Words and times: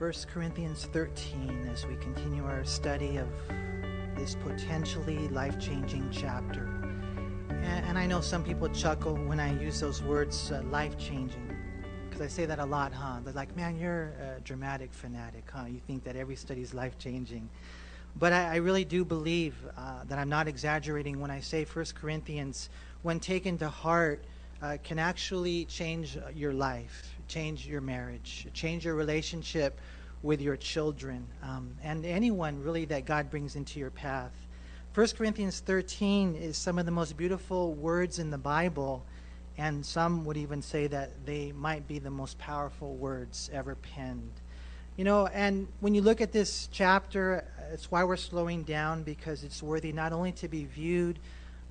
1 0.00 0.12
Corinthians 0.32 0.86
13 0.94 1.68
as 1.70 1.84
we 1.84 1.94
continue 1.96 2.42
our 2.42 2.64
study 2.64 3.18
of 3.18 3.28
this 4.16 4.34
potentially 4.34 5.28
life 5.28 5.60
changing 5.60 6.08
chapter. 6.10 6.70
And, 7.50 7.84
and, 7.84 7.98
I 7.98 8.06
know 8.06 8.22
some 8.22 8.42
people 8.42 8.66
chuckle 8.70 9.14
when 9.14 9.38
I 9.38 9.52
use 9.60 9.78
those 9.78 10.02
words, 10.02 10.52
uh, 10.52 10.62
life 10.70 10.96
changing, 10.96 11.54
because 12.08 12.22
I 12.22 12.28
say 12.28 12.46
that 12.46 12.58
a 12.58 12.64
lot, 12.64 12.94
huh? 12.94 13.18
They're 13.22 13.34
like, 13.34 13.54
man, 13.54 13.78
you're 13.78 14.14
a 14.38 14.40
dramatic 14.40 14.90
fanatic, 14.90 15.44
huh? 15.52 15.66
You 15.66 15.82
think 15.86 16.02
that 16.04 16.16
every 16.16 16.36
study 16.36 16.62
is 16.62 16.72
life 16.72 16.96
changing. 16.98 17.46
But 18.16 18.32
I, 18.32 18.54
I, 18.54 18.56
really 18.56 18.86
do 18.86 19.04
believe 19.04 19.54
uh, 19.76 20.04
that 20.08 20.18
I'm 20.18 20.30
not 20.30 20.48
exaggerating 20.48 21.20
when 21.20 21.30
I 21.30 21.40
say 21.40 21.66
1 21.66 21.84
Corinthians, 21.94 22.70
when 23.02 23.20
taken 23.20 23.58
to 23.58 23.68
heart, 23.68 24.24
uh, 24.62 24.78
can 24.82 24.98
actually 24.98 25.66
change 25.66 26.16
your 26.34 26.54
life 26.54 27.09
change 27.30 27.64
your 27.64 27.80
marriage, 27.80 28.48
change 28.52 28.84
your 28.84 28.96
relationship 28.96 29.78
with 30.22 30.40
your 30.40 30.56
children, 30.56 31.24
um, 31.42 31.76
and 31.82 32.04
anyone 32.04 32.60
really 32.62 32.84
that 32.86 33.04
God 33.04 33.30
brings 33.30 33.54
into 33.54 33.78
your 33.78 33.90
path. 33.90 34.32
1 34.94 35.06
Corinthians 35.16 35.60
13 35.60 36.34
is 36.34 36.56
some 36.56 36.76
of 36.76 36.86
the 36.86 36.92
most 36.92 37.16
beautiful 37.16 37.72
words 37.74 38.18
in 38.18 38.30
the 38.30 38.36
Bible, 38.36 39.06
and 39.56 39.86
some 39.86 40.24
would 40.24 40.36
even 40.36 40.60
say 40.60 40.88
that 40.88 41.24
they 41.24 41.52
might 41.52 41.86
be 41.86 42.00
the 42.00 42.10
most 42.10 42.36
powerful 42.36 42.96
words 42.96 43.48
ever 43.52 43.76
penned. 43.76 44.32
You 44.96 45.04
know, 45.04 45.28
and 45.28 45.68
when 45.78 45.94
you 45.94 46.02
look 46.02 46.20
at 46.20 46.32
this 46.32 46.68
chapter, 46.72 47.46
it's 47.72 47.92
why 47.92 48.02
we're 48.02 48.16
slowing 48.16 48.64
down 48.64 49.04
because 49.04 49.44
it's 49.44 49.62
worthy 49.62 49.92
not 49.92 50.12
only 50.12 50.32
to 50.32 50.48
be 50.48 50.64
viewed, 50.64 51.20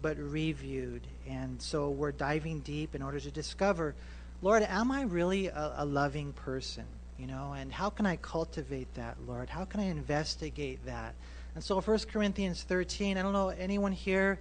but 0.02 0.17
reviewed. 0.17 1.05
And 1.28 1.62
so 1.62 1.89
we're 1.89 2.14
diving 2.14 2.62
deep 2.62 2.95
in 2.95 3.02
order 3.02 3.20
to 3.20 3.30
discover 3.30 3.94
Lord, 4.42 4.64
am 4.64 4.90
I 4.90 5.02
really 5.02 5.48
a, 5.48 5.74
a 5.80 5.86
loving 5.86 6.32
person? 6.32 6.86
You 7.18 7.28
know, 7.28 7.54
and 7.58 7.74
how 7.74 7.90
can 7.90 8.06
I 8.06 8.16
cultivate 8.16 8.94
that, 8.94 9.18
Lord? 9.28 9.50
How 9.50 9.66
can 9.66 9.82
I 9.82 9.88
investigate 9.88 10.86
that? 10.86 11.14
And 11.56 11.64
so 11.64 11.81
1 11.81 12.00
Corinthians 12.09 12.64
13, 12.64 13.18
I 13.18 13.22
don't 13.22 13.34
know, 13.34 13.50
anyone 13.50 13.92
here 13.92 14.40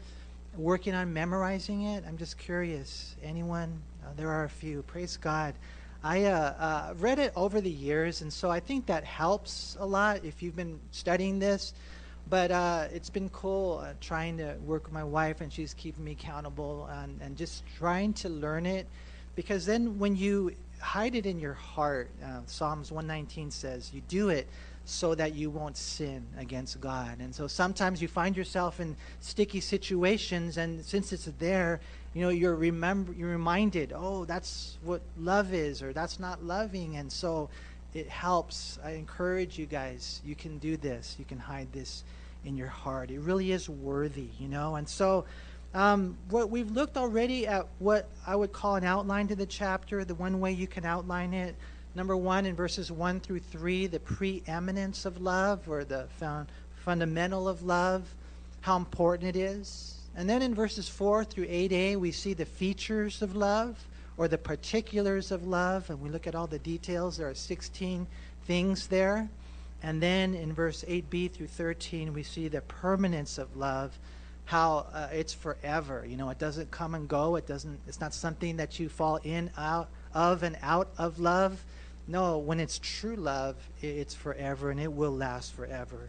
working 0.57 0.95
on 0.95 1.13
memorizing 1.13 1.83
it? 1.83 2.05
I'm 2.07 2.17
just 2.17 2.39
curious. 2.39 3.17
Anyone? 3.25 3.83
Uh, 4.05 4.11
there 4.17 4.31
are 4.31 4.45
a 4.45 4.49
few. 4.49 4.83
Praise 4.83 5.17
God. 5.17 5.55
I 6.05 6.27
uh, 6.27 6.55
uh, 6.59 6.95
read 6.99 7.19
it 7.19 7.33
over 7.35 7.61
the 7.61 7.69
years, 7.69 8.23
and 8.23 8.33
so 8.33 8.53
I 8.53 8.61
think 8.61 8.87
that 8.87 9.03
helps 9.03 9.77
a 9.81 9.87
lot 9.87 10.25
if 10.25 10.45
you've 10.45 10.55
been 10.55 10.79
studying 10.93 11.41
this. 11.41 11.75
But 12.31 12.53
uh, 12.53 12.87
it's 12.93 13.11
been 13.11 13.31
cool 13.31 13.83
uh, 13.83 13.95
trying 14.01 14.37
to 14.37 14.55
work 14.65 14.85
with 14.85 14.93
my 14.93 15.03
wife, 15.03 15.41
and 15.41 15.53
she's 15.53 15.75
keeping 15.75 16.05
me 16.05 16.13
accountable 16.13 16.87
and, 16.87 17.19
and 17.21 17.37
just 17.37 17.65
trying 17.77 18.13
to 18.13 18.29
learn 18.29 18.65
it 18.65 18.87
because 19.35 19.67
then 19.67 19.99
when 19.99 20.17
you 20.17 20.55
hide 20.81 21.15
it 21.15 21.27
in 21.27 21.39
your 21.39 21.55
heart, 21.55 22.11
uh, 22.25 22.41
Psalms 22.47 22.93
119 22.93 23.51
says, 23.51 23.93
you 23.93 24.01
do 24.09 24.29
it 24.29 24.47
so 24.85 25.15
that 25.15 25.35
you 25.35 25.51
won't 25.51 25.77
sin 25.77 26.25
against 26.39 26.81
God. 26.81 27.19
And 27.21 27.35
so 27.35 27.47
sometimes 27.47 28.01
you 28.01 28.09
find 28.09 28.37
yourself 28.37 28.81
in 28.81 28.97
sticky 29.21 29.61
situations, 29.61 30.57
and 30.57 30.83
since 30.83 31.13
it's 31.13 31.27
there, 31.39 31.81
you 32.15 32.23
know, 32.23 32.31
you're 32.31 32.55
remember 32.55 33.13
you're 33.13 33.29
reminded, 33.29 33.93
oh, 33.95 34.25
that's 34.25 34.79
what 34.83 35.03
love 35.19 35.53
is, 35.53 35.83
or 35.83 35.93
that's 35.93 36.19
not 36.19 36.43
loving, 36.43 36.97
and 36.97 37.13
so 37.13 37.51
it 37.93 38.09
helps. 38.09 38.79
I 38.83 38.93
encourage 38.93 39.59
you 39.59 39.67
guys, 39.67 40.23
you 40.25 40.35
can 40.35 40.59
do 40.59 40.77
this. 40.77 41.17
You 41.19 41.25
can 41.25 41.39
hide 41.39 41.73
this 41.73 42.05
in 42.45 42.57
your 42.57 42.69
heart. 42.69 43.11
It 43.11 43.21
really 43.21 43.53
is 43.53 43.69
worthy, 43.69 44.29
you 44.39 44.49
know. 44.49 44.77
And 44.77 44.89
so 44.89 45.25
um, 45.79 46.17
what 46.29 46.51
we've 46.51 46.73
looked 46.73 46.97
already 46.97 47.47
at 47.47 47.65
what 47.79 48.09
I 48.27 48.35
would 48.35 48.53
call 48.53 48.75
an 48.75 48.83
outline 48.83 49.29
to 49.29 49.37
the 49.37 49.47
chapter, 49.47 50.05
the 50.05 50.17
one 50.17 50.41
way 50.41 50.51
you 50.51 50.67
can 50.67 50.85
outline 50.85 51.33
it. 51.33 51.55
Number 51.95 52.17
one, 52.17 52.47
in 52.47 52.57
verses 52.57 52.91
1 52.91 53.21
through 53.21 53.39
3, 53.39 53.87
the 53.87 54.01
preeminence 54.01 55.05
of 55.05 55.21
love 55.21 55.69
or 55.69 55.85
the 55.85 56.09
fundamental 56.75 57.49
of 57.49 57.63
love, 57.63 58.13
how 58.61 58.77
important 58.77 59.37
it 59.37 59.39
is. 59.39 59.99
And 60.17 60.29
then 60.29 60.43
in 60.43 60.53
verses 60.53 60.89
4 60.89 61.23
through 61.23 61.47
8a, 61.47 61.95
we 61.95 62.11
see 62.11 62.35
the 62.35 62.45
features 62.45 63.23
of 63.23 63.37
love 63.37 63.77
or 64.17 64.27
the 64.27 64.37
particulars 64.37 65.31
of 65.31 65.47
love, 65.47 65.91
and 65.91 66.01
we 66.01 66.11
look 66.11 66.27
at 66.27 66.35
all 66.35 66.49
the 66.49 66.59
details. 66.59 67.19
There 67.19 67.29
are 67.29 67.35
16 67.35 68.05
things 68.47 68.89
there. 68.89 69.29
And 69.85 70.03
then 70.03 70.35
in 70.35 70.53
verse 70.53 70.85
8b 70.89 71.31
through 71.31 71.47
13, 71.47 72.13
we 72.13 72.25
see 72.25 72.49
the 72.49 72.63
permanence 72.63 73.39
of 73.39 73.57
love 73.57 73.97
how 74.49 74.87
uh, 74.95 75.09
it's 75.13 75.35
forever. 75.35 76.07
You 76.09 76.17
know, 76.17 76.31
it 76.31 76.39
doesn't 76.39 76.71
come 76.71 76.95
and 76.95 77.07
go. 77.07 77.37
It 77.37 77.47
doesn't. 77.47 77.81
It's 77.87 78.01
not 78.01 78.15
something 78.15 78.57
that 78.57 78.81
you 78.81 78.89
fall 78.89 79.17
in 79.23 79.51
out 79.59 79.91
of 80.15 80.43
and 80.43 80.57
out 80.63 80.89
of 80.97 81.19
love. 81.19 81.63
No, 82.07 82.39
when 82.39 82.59
it's 82.59 82.81
true 82.83 83.17
love, 83.17 83.57
it's 83.83 84.15
forever 84.15 84.71
and 84.71 84.81
it 84.81 84.91
will 84.91 85.15
last 85.15 85.53
forever. 85.53 86.09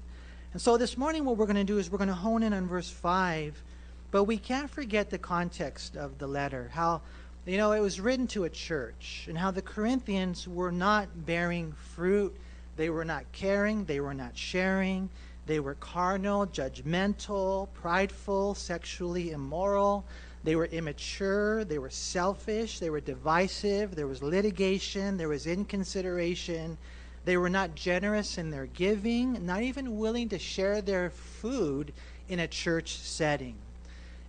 And 0.54 0.62
so 0.62 0.78
this 0.78 0.98
morning, 0.98 1.26
what 1.26 1.36
we're 1.36 1.48
going 1.48 1.58
to 1.58 1.66
do 1.66 1.80
is 1.80 1.92
we're 1.92 1.98
going 1.98 2.08
to 2.08 2.14
hone 2.14 2.42
in 2.42 2.54
on 2.54 2.66
verse 2.66 2.90
five, 2.90 3.62
but 4.10 4.24
we 4.24 4.38
can't 4.38 4.70
forget 4.70 5.10
the 5.10 5.18
context 5.18 5.98
of 5.98 6.18
the 6.18 6.28
letter. 6.28 6.72
How 6.74 7.02
you 7.46 7.58
know 7.58 7.74
it 7.74 7.82
was 7.82 8.00
written 8.00 8.26
to 8.28 8.46
a 8.46 8.50
church, 8.50 9.26
and 9.28 9.38
how 9.38 9.52
the 9.52 9.62
Corinthians 9.62 10.48
were 10.48 10.72
not 10.72 11.26
bearing 11.26 11.74
fruit. 11.74 12.34
They 12.78 12.90
were 12.90 13.04
not 13.04 13.30
caring. 13.34 13.84
They 13.84 14.00
were 14.00 14.14
not 14.14 14.38
sharing. 14.38 15.10
They 15.50 15.60
were 15.60 15.74
carnal, 15.74 16.46
judgmental, 16.46 17.70
prideful, 17.74 18.54
sexually 18.54 19.32
immoral. 19.32 20.06
They 20.44 20.56
were 20.56 20.68
immature. 20.68 21.66
They 21.66 21.80
were 21.80 21.90
selfish. 21.90 22.78
They 22.78 22.92
were 22.92 23.00
divisive. 23.00 23.96
There 23.96 24.06
was 24.06 24.22
litigation. 24.22 25.18
There 25.18 25.28
was 25.28 25.48
inconsideration. 25.48 26.78
They 27.26 27.36
were 27.36 27.50
not 27.50 27.74
generous 27.74 28.38
in 28.38 28.52
their 28.52 28.68
giving, 28.68 29.44
not 29.44 29.64
even 29.64 29.98
willing 29.98 30.30
to 30.30 30.38
share 30.38 30.84
their 30.84 31.10
food 31.10 31.94
in 32.28 32.42
a 32.42 32.48
church 32.48 33.00
setting. 33.00 33.56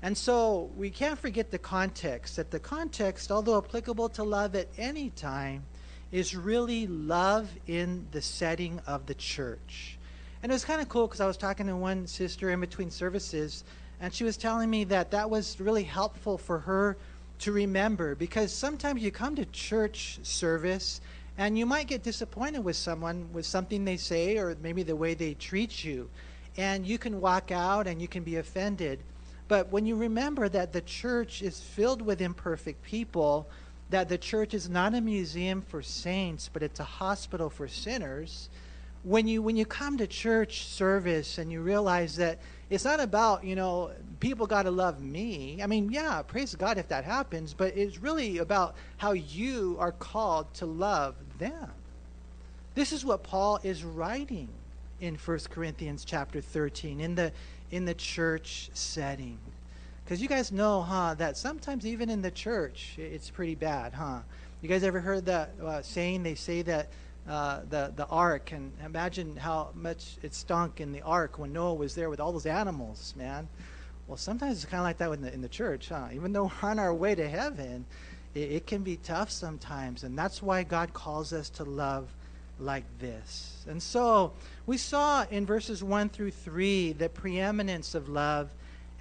And 0.00 0.16
so 0.16 0.70
we 0.74 0.88
can't 0.88 1.18
forget 1.18 1.50
the 1.50 1.58
context 1.58 2.36
that 2.36 2.50
the 2.50 2.60
context, 2.60 3.30
although 3.30 3.58
applicable 3.58 4.08
to 4.08 4.24
love 4.24 4.54
at 4.54 4.68
any 4.78 5.10
time, 5.10 5.64
is 6.12 6.34
really 6.34 6.86
love 6.86 7.50
in 7.66 8.06
the 8.10 8.22
setting 8.22 8.80
of 8.86 9.04
the 9.04 9.14
church. 9.14 9.98
And 10.42 10.50
it 10.50 10.54
was 10.54 10.64
kind 10.64 10.80
of 10.80 10.88
cool 10.88 11.06
because 11.06 11.20
I 11.20 11.26
was 11.26 11.36
talking 11.36 11.66
to 11.66 11.76
one 11.76 12.06
sister 12.06 12.50
in 12.50 12.60
between 12.60 12.90
services, 12.90 13.64
and 14.00 14.12
she 14.12 14.24
was 14.24 14.36
telling 14.38 14.70
me 14.70 14.84
that 14.84 15.10
that 15.10 15.28
was 15.28 15.60
really 15.60 15.82
helpful 15.82 16.38
for 16.38 16.58
her 16.60 16.96
to 17.40 17.52
remember 17.52 18.14
because 18.14 18.52
sometimes 18.52 19.02
you 19.02 19.10
come 19.10 19.36
to 19.36 19.44
church 19.46 20.18
service 20.22 21.00
and 21.38 21.58
you 21.58 21.64
might 21.64 21.86
get 21.86 22.02
disappointed 22.02 22.62
with 22.62 22.76
someone 22.76 23.28
with 23.32 23.46
something 23.46 23.84
they 23.84 23.96
say 23.96 24.36
or 24.36 24.56
maybe 24.62 24.82
the 24.82 24.96
way 24.96 25.14
they 25.14 25.34
treat 25.34 25.84
you. 25.84 26.08
And 26.56 26.86
you 26.86 26.98
can 26.98 27.20
walk 27.20 27.50
out 27.50 27.86
and 27.86 28.00
you 28.00 28.08
can 28.08 28.22
be 28.22 28.36
offended. 28.36 28.98
But 29.48 29.70
when 29.70 29.86
you 29.86 29.96
remember 29.96 30.48
that 30.48 30.72
the 30.72 30.82
church 30.82 31.42
is 31.42 31.60
filled 31.60 32.02
with 32.02 32.20
imperfect 32.20 32.82
people, 32.82 33.48
that 33.90 34.08
the 34.08 34.18
church 34.18 34.54
is 34.54 34.68
not 34.68 34.94
a 34.94 35.00
museum 35.00 35.62
for 35.62 35.82
saints, 35.82 36.48
but 36.52 36.62
it's 36.62 36.80
a 36.80 36.84
hospital 36.84 37.50
for 37.50 37.68
sinners, 37.68 38.48
when 39.02 39.26
you 39.26 39.42
when 39.42 39.56
you 39.56 39.64
come 39.64 39.96
to 39.98 40.06
church 40.06 40.64
service 40.66 41.38
and 41.38 41.50
you 41.50 41.60
realize 41.62 42.16
that 42.16 42.38
it's 42.68 42.84
not 42.84 43.00
about 43.00 43.44
you 43.44 43.56
know 43.56 43.90
people 44.20 44.46
got 44.46 44.64
to 44.64 44.70
love 44.70 45.00
me. 45.00 45.60
I 45.62 45.66
mean 45.66 45.90
yeah 45.90 46.22
praise 46.22 46.54
god 46.54 46.78
if 46.78 46.88
that 46.88 47.04
happens 47.04 47.54
but 47.54 47.76
it's 47.76 47.98
really 47.98 48.38
about 48.38 48.74
how 48.98 49.12
you 49.12 49.76
are 49.78 49.92
called 49.92 50.52
to 50.54 50.66
love 50.66 51.14
them. 51.38 51.70
This 52.74 52.92
is 52.92 53.04
what 53.04 53.22
paul 53.22 53.58
is 53.62 53.84
writing 53.84 54.48
in 55.00 55.14
1 55.14 55.38
corinthians 55.50 56.04
chapter 56.04 56.40
13 56.40 57.00
in 57.00 57.14
the 57.14 57.32
in 57.70 57.84
the 57.84 57.94
church 57.94 58.68
setting. 58.74 59.38
Because 60.04 60.20
you 60.20 60.28
guys 60.28 60.52
know 60.52 60.82
huh 60.82 61.14
that 61.14 61.38
sometimes 61.38 61.86
even 61.86 62.10
in 62.10 62.20
the 62.20 62.30
church 62.30 62.96
it's 62.98 63.30
pretty 63.30 63.54
bad 63.54 63.94
huh? 63.94 64.18
You 64.60 64.68
guys 64.68 64.84
ever 64.84 65.00
heard 65.00 65.24
that 65.24 65.52
uh, 65.64 65.80
saying 65.80 66.22
they 66.22 66.34
say 66.34 66.60
that 66.62 66.90
uh, 67.28 67.60
the 67.68 67.92
the 67.94 68.06
ark 68.06 68.52
and 68.52 68.72
imagine 68.84 69.36
how 69.36 69.70
much 69.74 70.16
it 70.22 70.34
stunk 70.34 70.80
in 70.80 70.92
the 70.92 71.02
ark 71.02 71.38
when 71.38 71.52
Noah 71.52 71.74
was 71.74 71.94
there 71.94 72.10
with 72.10 72.20
all 72.20 72.32
those 72.32 72.46
animals, 72.46 73.14
man. 73.16 73.48
Well, 74.06 74.16
sometimes 74.16 74.56
it's 74.56 74.64
kind 74.64 74.80
of 74.80 74.84
like 74.84 74.98
that 74.98 75.12
in 75.12 75.22
the 75.22 75.32
in 75.32 75.40
the 75.40 75.48
church, 75.48 75.88
huh? 75.88 76.08
Even 76.12 76.32
though 76.32 76.50
we're 76.62 76.68
on 76.68 76.78
our 76.78 76.94
way 76.94 77.14
to 77.14 77.28
heaven, 77.28 77.84
it, 78.34 78.52
it 78.52 78.66
can 78.66 78.82
be 78.82 78.96
tough 78.96 79.30
sometimes, 79.30 80.02
and 80.02 80.18
that's 80.18 80.42
why 80.42 80.62
God 80.62 80.92
calls 80.92 81.32
us 81.32 81.50
to 81.50 81.64
love 81.64 82.08
like 82.58 82.84
this. 82.98 83.64
And 83.68 83.82
so 83.82 84.32
we 84.66 84.76
saw 84.76 85.24
in 85.30 85.46
verses 85.46 85.82
one 85.82 86.08
through 86.08 86.32
three 86.32 86.92
the 86.92 87.08
preeminence 87.08 87.94
of 87.94 88.08
love. 88.08 88.50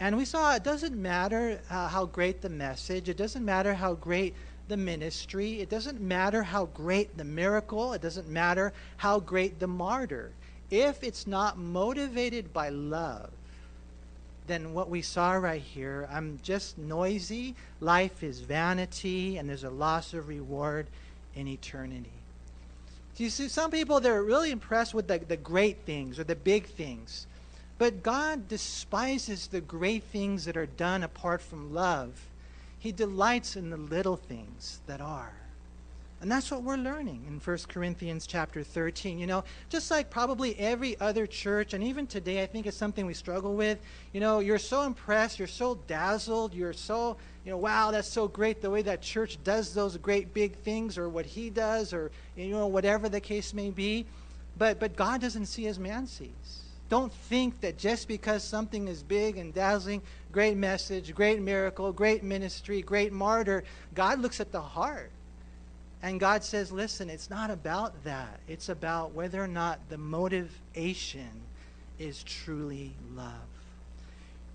And 0.02 0.16
we 0.16 0.24
saw 0.24 0.56
it 0.56 0.64
doesn't 0.64 0.96
matter 0.96 1.60
uh, 1.70 1.90
how 1.90 2.06
great 2.06 2.42
the 2.42 2.50
message, 2.50 3.10
it 3.10 3.18
doesn't 3.18 3.44
matter 3.44 3.74
how 3.74 3.96
great 3.96 4.34
the 4.70 4.78
ministry. 4.78 5.60
It 5.60 5.70
doesn't 5.70 6.00
matter 6.00 6.44
how 6.44 6.66
great 6.68 7.18
the 7.18 7.24
miracle, 7.24 7.94
it 7.94 8.02
doesn't 8.02 8.30
matter 8.30 8.72
how 8.98 9.20
great 9.20 9.60
the 9.60 9.68
martyr. 9.68 10.32
If 10.72 11.04
it's 11.04 11.28
not 11.28 11.58
motivated 11.58 12.54
by 12.54 12.70
love, 12.70 13.32
then 14.48 14.74
what 14.74 14.90
we 14.90 15.02
saw 15.02 15.34
right 15.34 15.62
here, 15.62 16.08
I'm 16.12 16.40
just 16.42 16.78
noisy, 16.78 17.56
life 17.82 18.24
is 18.24 18.40
vanity, 18.40 19.38
and 19.38 19.50
there's 19.50 19.64
a 19.64 19.70
loss 19.70 20.14
of 20.14 20.28
reward 20.28 20.88
in 21.36 21.48
eternity. 21.48 22.12
Do 23.16 23.24
you 23.24 23.30
see 23.30 23.50
some 23.50 23.70
people 23.70 24.00
they're 24.00 24.24
really 24.24 24.52
impressed 24.52 24.94
with 24.94 25.08
the, 25.08 25.20
the 25.20 25.38
great 25.38 25.80
things 25.86 26.18
or 26.18 26.24
the 26.24 26.36
big 26.36 26.66
things. 26.68 27.28
But 27.78 28.04
God 28.04 28.48
despises 28.50 29.48
the 29.48 29.62
great 29.62 30.04
things 30.04 30.46
that 30.46 30.58
are 30.58 30.66
done 30.66 31.02
apart 31.02 31.42
from 31.42 31.74
love. 31.74 32.29
He 32.80 32.92
delights 32.92 33.56
in 33.56 33.70
the 33.70 33.78
little 33.78 34.16
things 34.16 34.80
that 34.88 35.02
are. 35.02 35.34
And 36.22 36.30
that's 36.30 36.52
what 36.52 36.64
we're 36.64 36.76
learning 36.76 37.24
in 37.30 37.40
1 37.40 37.58
Corinthians 37.70 38.28
chapter 38.28 38.62
13. 38.62 39.20
You 39.20 39.28
know, 39.28 39.44
just 39.70 39.90
like 39.90 40.10
probably 40.10 40.58
every 40.60 41.00
other 41.00 41.26
church, 41.26 41.74
and 41.74 41.82
even 41.84 42.08
today, 42.08 42.44
I 42.44 42.46
think 42.46 42.66
it's 42.66 42.76
something 42.76 43.06
we 43.06 43.14
struggle 43.14 43.56
with. 43.56 43.80
You 44.12 44.20
know, 44.20 44.40
you're 44.40 44.60
so 44.60 44.82
impressed, 44.84 45.40
you're 45.40 45.48
so 45.48 45.76
dazzled, 45.88 46.54
you're 46.54 46.74
so, 46.74 47.16
you 47.46 47.52
know, 47.52 47.58
wow, 47.58 47.92
that's 47.92 48.10
so 48.10 48.28
great 48.28 48.62
the 48.62 48.70
way 48.70 48.82
that 48.82 49.02
church 49.02 49.42
does 49.46 49.74
those 49.74 49.96
great 49.96 50.34
big 50.34 50.56
things, 50.58 50.98
or 50.98 51.08
what 51.08 51.26
he 51.26 51.50
does, 51.50 51.94
or, 51.94 52.12
you 52.36 52.50
know, 52.50 52.68
whatever 52.68 53.08
the 53.08 53.22
case 53.22 53.54
may 53.54 53.70
be. 53.70 54.06
But, 54.58 54.78
but 54.78 54.98
God 54.98 55.22
doesn't 55.22 55.46
see 55.46 55.68
as 55.68 55.80
man 55.80 56.06
sees. 56.06 56.64
Don't 56.90 57.14
think 57.14 57.62
that 57.62 57.78
just 57.78 58.08
because 58.08 58.44
something 58.44 58.88
is 58.88 59.04
big 59.04 59.38
and 59.38 59.54
dazzling, 59.54 60.02
great 60.32 60.58
message, 60.58 61.14
great 61.14 61.40
miracle, 61.40 61.94
great 61.94 62.24
ministry, 62.24 62.82
great 62.82 63.14
martyr, 63.14 63.64
God 63.94 64.20
looks 64.20 64.40
at 64.40 64.52
the 64.52 64.62
heart. 64.62 65.12
And 66.02 66.20
God 66.20 66.44
says, 66.44 66.72
listen, 66.72 67.10
it's 67.10 67.30
not 67.30 67.52
about 67.52 68.04
that. 68.06 68.40
It's 68.48 68.70
about 68.70 69.14
whether 69.14 69.44
or 69.44 69.48
not 69.48 69.80
the 69.90 69.98
motivation 69.98 71.30
is 72.00 72.24
truly 72.24 72.96
love. 73.16 73.34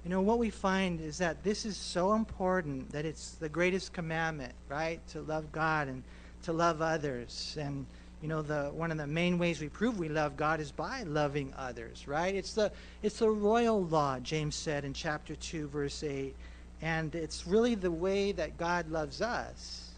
You 0.05 0.11
know, 0.11 0.21
what 0.21 0.39
we 0.39 0.51
find 0.51 1.01
is 1.01 1.19
that 1.19 1.45
this 1.45 1.65
is 1.65 1.77
so 1.77 2.15
important 2.15 2.91
that 2.93 3.05
it's 3.05 3.33
the 3.33 3.49
greatest 3.49 3.93
commandment, 3.93 4.53
right? 4.69 5.07
To 5.09 5.23
love 5.23 5.53
God 5.53 5.89
and 5.89 6.03
to 6.43 6.53
love 6.53 6.83
others. 6.83 7.57
And, 7.61 7.87
you 8.25 8.29
know, 8.29 8.41
the 8.41 8.71
one 8.73 8.91
of 8.91 8.97
the 8.97 9.07
main 9.07 9.39
ways 9.39 9.61
we 9.61 9.69
prove 9.69 9.99
we 9.99 10.09
love 10.09 10.35
God 10.35 10.59
is 10.59 10.73
by 10.73 11.03
loving 11.03 11.53
others, 11.59 12.09
right? 12.09 12.35
It's 12.35 12.55
the 12.55 12.73
it's 13.03 13.19
the 13.19 13.29
royal 13.29 13.85
law, 13.85 14.19
James 14.19 14.55
said 14.55 14.87
in 14.87 14.95
chapter 14.95 15.37
2 15.37 15.69
verse 15.69 16.03
8. 16.03 16.35
And 16.81 17.15
it's 17.15 17.47
really 17.47 17.75
the 17.75 17.91
way 17.91 18.33
that 18.33 18.57
God 18.57 18.91
loves 18.91 19.21
us 19.21 19.91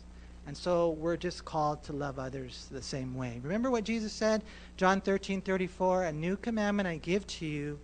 and 0.46 0.56
so 0.56 0.90
we're 0.90 1.16
just 1.16 1.44
called 1.44 1.82
to 1.84 1.92
love 1.92 2.18
others 2.18 2.68
the 2.70 2.82
same 2.82 3.16
way. 3.16 3.40
Remember 3.42 3.70
what 3.70 3.84
Jesus 3.84 4.12
said? 4.12 4.42
John 4.76 5.00
13, 5.00 5.40
34, 5.40 6.04
A 6.04 6.12
new 6.12 6.36
commandment 6.36 6.88
I 6.88 6.96
give 6.98 7.26
to 7.28 7.46
you, 7.46 7.78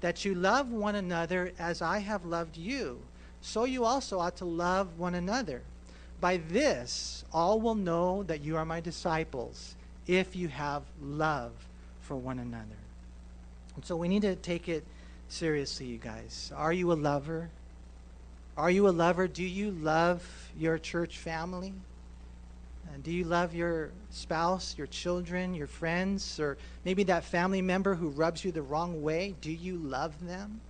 that 0.00 0.24
you 0.24 0.34
love 0.34 0.70
one 0.72 0.94
another 0.94 1.52
as 1.58 1.82
I 1.82 1.98
have 1.98 2.24
loved 2.24 2.56
you. 2.56 3.00
So 3.42 3.64
you 3.64 3.84
also 3.84 4.18
ought 4.18 4.36
to 4.36 4.46
love 4.46 4.98
one 4.98 5.14
another. 5.14 5.62
By 6.18 6.38
this, 6.38 7.24
all 7.32 7.60
will 7.60 7.74
know 7.74 8.22
that 8.22 8.40
you 8.40 8.56
are 8.56 8.64
my 8.64 8.80
disciples, 8.80 9.75
if 10.06 10.36
you 10.36 10.48
have 10.48 10.82
love 11.00 11.52
for 12.00 12.16
one 12.16 12.38
another. 12.38 12.64
And 13.74 13.84
so 13.84 13.96
we 13.96 14.08
need 14.08 14.22
to 14.22 14.36
take 14.36 14.68
it 14.68 14.84
seriously, 15.28 15.86
you 15.86 15.98
guys. 15.98 16.52
Are 16.56 16.72
you 16.72 16.92
a 16.92 16.94
lover? 16.94 17.50
Are 18.56 18.70
you 18.70 18.88
a 18.88 18.90
lover? 18.90 19.28
Do 19.28 19.42
you 19.42 19.70
love 19.72 20.24
your 20.58 20.78
church 20.78 21.18
family? 21.18 21.74
Uh, 22.86 22.96
do 23.02 23.10
you 23.10 23.24
love 23.24 23.54
your 23.54 23.90
spouse, 24.10 24.76
your 24.78 24.86
children, 24.86 25.54
your 25.54 25.66
friends, 25.66 26.38
or 26.38 26.56
maybe 26.84 27.02
that 27.04 27.24
family 27.24 27.60
member 27.60 27.94
who 27.94 28.08
rubs 28.08 28.44
you 28.44 28.52
the 28.52 28.62
wrong 28.62 29.02
way? 29.02 29.34
Do 29.40 29.50
you 29.50 29.76
love 29.76 30.26
them? 30.26 30.60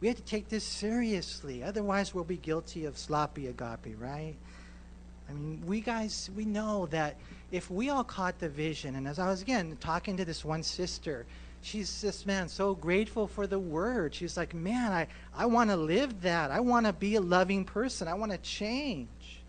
We 0.00 0.08
have 0.08 0.18
to 0.18 0.22
take 0.22 0.50
this 0.50 0.64
seriously. 0.64 1.64
Otherwise, 1.64 2.14
we'll 2.14 2.24
be 2.24 2.36
guilty 2.36 2.84
of 2.84 2.98
sloppy 2.98 3.46
agape, 3.46 3.96
right? 3.98 4.34
I 5.28 5.32
mean, 5.32 5.62
we 5.66 5.80
guys, 5.80 6.30
we 6.36 6.44
know 6.44 6.86
that 6.86 7.16
if 7.50 7.70
we 7.70 7.90
all 7.90 8.04
caught 8.04 8.38
the 8.38 8.48
vision, 8.48 8.96
and 8.96 9.06
as 9.06 9.18
I 9.18 9.28
was 9.28 9.42
again 9.42 9.76
talking 9.80 10.16
to 10.16 10.24
this 10.24 10.44
one 10.44 10.62
sister, 10.62 11.26
she's 11.62 12.00
just, 12.00 12.26
man, 12.26 12.48
so 12.48 12.74
grateful 12.74 13.26
for 13.26 13.46
the 13.46 13.58
word. 13.58 14.14
She's 14.14 14.36
like, 14.36 14.54
man, 14.54 14.92
I, 14.92 15.06
I 15.34 15.46
want 15.46 15.70
to 15.70 15.76
live 15.76 16.22
that. 16.22 16.50
I 16.50 16.60
want 16.60 16.86
to 16.86 16.92
be 16.92 17.14
a 17.14 17.20
loving 17.20 17.64
person. 17.64 18.08
I 18.08 18.14
want 18.14 18.32
to 18.32 18.38
change. 18.38 19.40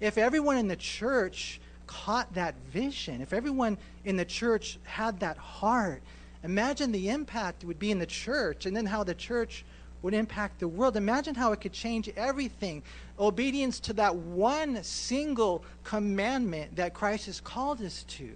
If 0.00 0.16
everyone 0.16 0.56
in 0.56 0.68
the 0.68 0.76
church 0.76 1.60
caught 1.86 2.32
that 2.34 2.54
vision, 2.72 3.20
if 3.20 3.32
everyone 3.32 3.78
in 4.04 4.16
the 4.16 4.24
church 4.24 4.78
had 4.84 5.20
that 5.20 5.36
heart, 5.36 6.02
imagine 6.42 6.92
the 6.92 7.08
impact 7.08 7.62
it 7.62 7.66
would 7.66 7.78
be 7.78 7.90
in 7.90 7.98
the 7.98 8.06
church 8.06 8.64
and 8.64 8.76
then 8.76 8.86
how 8.86 9.04
the 9.04 9.14
church 9.14 9.64
would 10.02 10.14
impact 10.14 10.60
the 10.60 10.68
world. 10.68 10.96
Imagine 10.96 11.34
how 11.34 11.52
it 11.52 11.60
could 11.60 11.72
change 11.72 12.08
everything. 12.16 12.82
Obedience 13.18 13.80
to 13.80 13.92
that 13.94 14.14
one 14.14 14.82
single 14.82 15.64
commandment 15.84 16.76
that 16.76 16.94
Christ 16.94 17.26
has 17.26 17.40
called 17.40 17.80
us 17.82 18.04
to, 18.04 18.30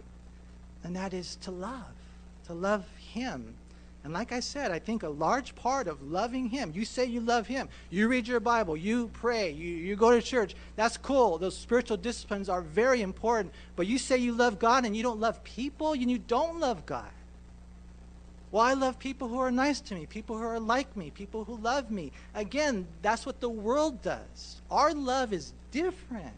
and 0.82 0.94
that 0.96 1.14
is 1.14 1.36
to 1.36 1.50
love, 1.50 1.94
to 2.46 2.54
love 2.54 2.84
Him 2.98 3.54
and 4.04 4.12
like 4.12 4.32
I 4.32 4.40
said, 4.40 4.70
I 4.70 4.78
think 4.78 5.02
a 5.02 5.08
large 5.08 5.54
part 5.54 5.88
of 5.88 6.02
loving 6.02 6.46
Him, 6.46 6.72
you 6.74 6.84
say 6.84 7.06
you 7.06 7.20
love 7.20 7.46
Him, 7.46 7.70
you 7.88 8.06
read 8.06 8.28
your 8.28 8.38
Bible, 8.38 8.76
you 8.76 9.08
pray, 9.14 9.50
you, 9.50 9.66
you 9.66 9.96
go 9.96 10.10
to 10.10 10.20
church. 10.20 10.54
That's 10.76 10.98
cool. 10.98 11.38
Those 11.38 11.56
spiritual 11.56 11.96
disciplines 11.96 12.50
are 12.50 12.60
very 12.60 13.00
important. 13.00 13.54
But 13.76 13.86
you 13.86 13.96
say 13.96 14.18
you 14.18 14.32
love 14.32 14.58
God 14.58 14.84
and 14.84 14.94
you 14.94 15.02
don't 15.02 15.20
love 15.20 15.42
people, 15.42 15.92
and 15.92 16.10
you 16.10 16.18
don't 16.18 16.60
love 16.60 16.84
God. 16.84 17.10
Well, 18.54 18.62
I 18.62 18.74
love 18.74 19.00
people 19.00 19.26
who 19.26 19.40
are 19.40 19.50
nice 19.50 19.80
to 19.80 19.96
me, 19.96 20.06
people 20.06 20.38
who 20.38 20.44
are 20.44 20.60
like 20.60 20.96
me, 20.96 21.10
people 21.10 21.42
who 21.42 21.56
love 21.56 21.90
me. 21.90 22.12
Again, 22.36 22.86
that's 23.02 23.26
what 23.26 23.40
the 23.40 23.48
world 23.48 24.00
does. 24.00 24.60
Our 24.70 24.94
love 24.94 25.32
is 25.32 25.52
different. 25.72 26.36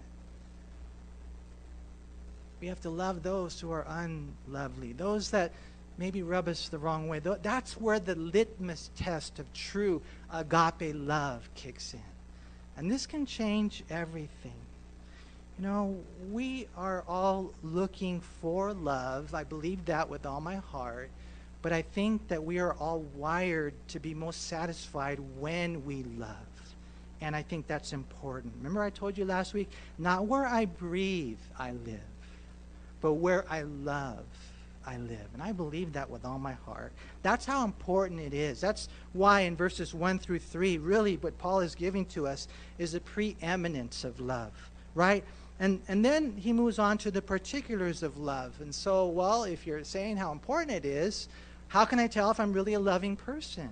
We 2.59 2.69
have 2.69 2.81
to 2.81 2.89
love 2.89 3.23
those 3.23 3.61
who 3.61 3.71
are 3.71 3.85
unlovely, 3.87 4.95
those 4.95 5.31
that 5.33 5.53
maybe 5.99 6.23
rub 6.23 6.49
us 6.49 6.71
the 6.71 6.79
wrong 6.79 7.07
way. 7.07 7.19
That's 7.19 7.79
where 7.79 8.01
the 8.01 8.15
litmus 8.15 8.89
test 8.97 9.39
of 9.39 9.53
true 9.53 10.01
agape 10.33 10.95
love 10.95 11.47
kicks 11.55 11.93
in. 11.93 12.01
And 12.79 12.91
this 12.91 13.05
can 13.05 13.27
change 13.27 13.85
everything. 13.91 14.57
You 15.59 15.67
know, 15.67 15.99
we 16.33 16.67
are 16.79 17.05
all 17.07 17.53
looking 17.63 18.23
for 18.23 18.73
love. 18.73 19.35
I 19.35 19.45
believe 19.45 19.85
that 19.85 20.09
with 20.09 20.25
all 20.25 20.41
my 20.41 20.57
heart. 20.57 21.11
But 21.63 21.73
I 21.73 21.83
think 21.83 22.29
that 22.29 22.43
we 22.43 22.59
are 22.59 22.75
all 22.75 23.01
wired 23.15 23.75
to 23.89 23.99
be 23.99 24.15
most 24.15 24.47
satisfied 24.49 25.19
when 25.39 25.85
we 25.85 26.05
love. 26.19 26.37
And 27.21 27.35
I 27.35 27.43
think 27.43 27.67
that's 27.67 27.93
important. 27.93 28.53
Remember, 28.59 28.83
I 28.83 28.91
told 28.91 29.17
you 29.17 29.25
last 29.25 29.55
week 29.55 29.71
not 29.99 30.27
where 30.27 30.47
I 30.47 30.67
breathe, 30.67 31.39
I 31.59 31.73
live, 31.73 32.01
but 33.01 33.15
where 33.15 33.45
I 33.51 33.63
love. 33.63 34.25
I 34.87 34.99
live. 34.99 35.27
And 35.35 35.43
I 35.43 35.51
believe 35.51 35.93
that 35.95 36.09
with 36.09 36.25
all 36.25 36.39
my 36.39 36.53
heart. 36.53 36.93
That's 37.23 37.45
how 37.45 37.65
important 37.65 38.21
it 38.21 38.33
is. 38.33 38.61
That's 38.61 38.89
why 39.15 39.41
in 39.41 39.57
verses 39.57 39.93
1 39.93 40.21
through 40.21 40.39
3, 40.39 40.79
really 40.79 41.17
what 41.17 41.37
Paul 41.39 41.61
is 41.61 41.75
giving 41.75 42.05
to 42.07 42.29
us 42.29 42.47
is 42.79 42.93
the 42.93 43.01
preeminence 43.01 44.05
of 44.05 44.21
love, 44.21 44.53
right? 44.95 45.25
And, 45.59 45.81
and 45.89 46.05
then 46.05 46.37
he 46.37 46.53
moves 46.53 46.79
on 46.79 46.99
to 46.99 47.11
the 47.11 47.23
particulars 47.23 48.03
of 48.03 48.19
love. 48.19 48.55
And 48.61 48.73
so, 48.73 49.07
well, 49.07 49.45
if 49.45 49.67
you're 49.67 49.83
saying 49.83 50.19
how 50.19 50.31
important 50.31 50.71
it 50.71 50.85
is, 50.85 51.29
how 51.69 51.85
can 51.85 51.99
I 51.99 52.07
tell 52.07 52.31
if 52.31 52.41
I'm 52.41 52.53
really 52.53 52.75
a 52.75 52.81
loving 52.81 53.17
person? 53.17 53.71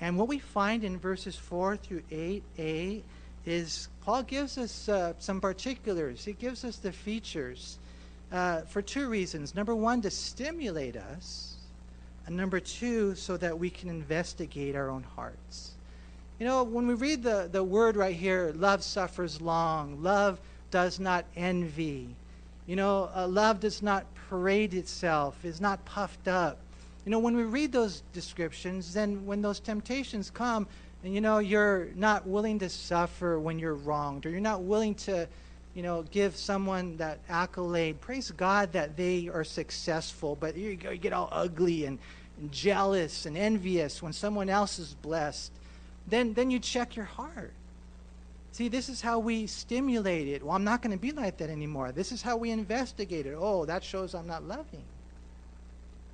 And 0.00 0.16
what 0.16 0.28
we 0.28 0.38
find 0.38 0.82
in 0.82 0.98
verses 0.98 1.36
4 1.36 1.76
through 1.76 2.02
8a 2.10 3.02
is 3.44 3.88
Paul 4.02 4.22
gives 4.22 4.58
us 4.58 4.88
uh, 4.88 5.14
some 5.18 5.40
particulars. 5.40 6.24
He 6.24 6.32
gives 6.32 6.64
us 6.64 6.76
the 6.76 6.92
features 6.92 7.78
uh, 8.32 8.62
for 8.62 8.82
two 8.82 9.08
reasons. 9.08 9.54
Number 9.54 9.74
one, 9.74 10.00
to 10.02 10.10
stimulate 10.10 10.96
us, 10.96 11.56
and 12.26 12.36
number 12.36 12.60
two, 12.60 13.14
so 13.14 13.36
that 13.36 13.58
we 13.58 13.70
can 13.70 13.88
investigate 13.88 14.74
our 14.74 14.88
own 14.88 15.02
hearts. 15.02 15.72
You 16.38 16.46
know, 16.46 16.62
when 16.62 16.86
we 16.86 16.94
read 16.94 17.22
the, 17.22 17.48
the 17.50 17.62
word 17.62 17.96
right 17.96 18.16
here, 18.16 18.52
love 18.56 18.82
suffers 18.82 19.40
long, 19.40 20.02
love 20.02 20.40
does 20.70 20.98
not 20.98 21.26
envy. 21.36 22.14
You 22.66 22.76
know, 22.76 23.10
uh, 23.14 23.26
love 23.26 23.60
does 23.60 23.82
not 23.82 24.06
parade 24.28 24.72
itself, 24.74 25.44
is 25.44 25.60
not 25.60 25.84
puffed 25.84 26.28
up. 26.28 26.58
You 27.10 27.16
know, 27.16 27.22
when 27.22 27.34
we 27.34 27.42
read 27.42 27.72
those 27.72 28.04
descriptions, 28.12 28.94
then 28.94 29.26
when 29.26 29.42
those 29.42 29.58
temptations 29.58 30.30
come, 30.30 30.68
and 31.02 31.12
you 31.12 31.20
know, 31.20 31.40
you're 31.40 31.88
not 31.96 32.24
willing 32.24 32.60
to 32.60 32.68
suffer 32.68 33.36
when 33.36 33.58
you're 33.58 33.74
wronged, 33.74 34.26
or 34.26 34.30
you're 34.30 34.38
not 34.38 34.62
willing 34.62 34.94
to 34.94 35.26
you 35.74 35.82
know, 35.82 36.04
give 36.12 36.36
someone 36.36 36.98
that 36.98 37.18
accolade. 37.28 38.00
Praise 38.00 38.30
God 38.30 38.74
that 38.74 38.96
they 38.96 39.28
are 39.28 39.42
successful, 39.42 40.36
but 40.38 40.56
you 40.56 40.76
go, 40.76 40.90
you 40.90 40.98
get 40.98 41.12
all 41.12 41.28
ugly 41.32 41.84
and, 41.84 41.98
and 42.38 42.52
jealous 42.52 43.26
and 43.26 43.36
envious 43.36 44.00
when 44.00 44.12
someone 44.12 44.48
else 44.48 44.78
is 44.78 44.94
blessed. 45.02 45.50
Then, 46.06 46.34
then 46.34 46.52
you 46.52 46.60
check 46.60 46.94
your 46.94 47.06
heart. 47.06 47.54
See, 48.52 48.68
this 48.68 48.88
is 48.88 49.00
how 49.00 49.18
we 49.18 49.48
stimulate 49.48 50.28
it. 50.28 50.44
Well, 50.44 50.54
I'm 50.54 50.62
not 50.62 50.80
going 50.80 50.96
to 50.96 51.02
be 51.02 51.10
like 51.10 51.38
that 51.38 51.50
anymore. 51.50 51.90
This 51.90 52.12
is 52.12 52.22
how 52.22 52.36
we 52.36 52.52
investigate 52.52 53.26
it. 53.26 53.34
Oh, 53.36 53.64
that 53.64 53.82
shows 53.82 54.14
I'm 54.14 54.28
not 54.28 54.44
loving. 54.44 54.84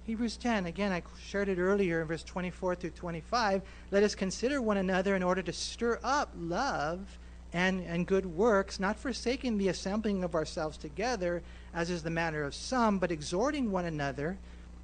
Hebrews 0.07 0.37
10, 0.37 0.67
again, 0.67 0.93
I 0.93 1.03
shared 1.21 1.49
it 1.49 1.59
earlier 1.59 2.01
in 2.01 2.07
verse 2.07 2.23
24 2.23 2.77
through 2.77 2.91
25. 2.91 3.61
Let 3.91 4.05
us 4.05 4.15
consider 4.15 4.63
one 4.63 4.77
another 4.77 5.17
in 5.17 5.23
order 5.25 5.43
to 5.43 5.53
stir 5.53 5.99
up 6.05 6.31
love 6.39 7.19
and, 7.53 7.85
and 7.85 8.07
good 8.07 8.25
works, 8.25 8.79
not 8.79 8.97
forsaking 8.97 9.59
the 9.59 9.67
assembling 9.67 10.23
of 10.23 10.37
ourselves 10.37 10.77
together, 10.77 11.43
as 11.75 11.91
is 11.91 12.05
the 12.05 12.11
manner 12.11 12.45
of 12.45 12.55
some, 12.55 12.99
but 13.01 13.11
exhorting 13.11 13.73
one 13.73 13.87
another, 13.87 14.39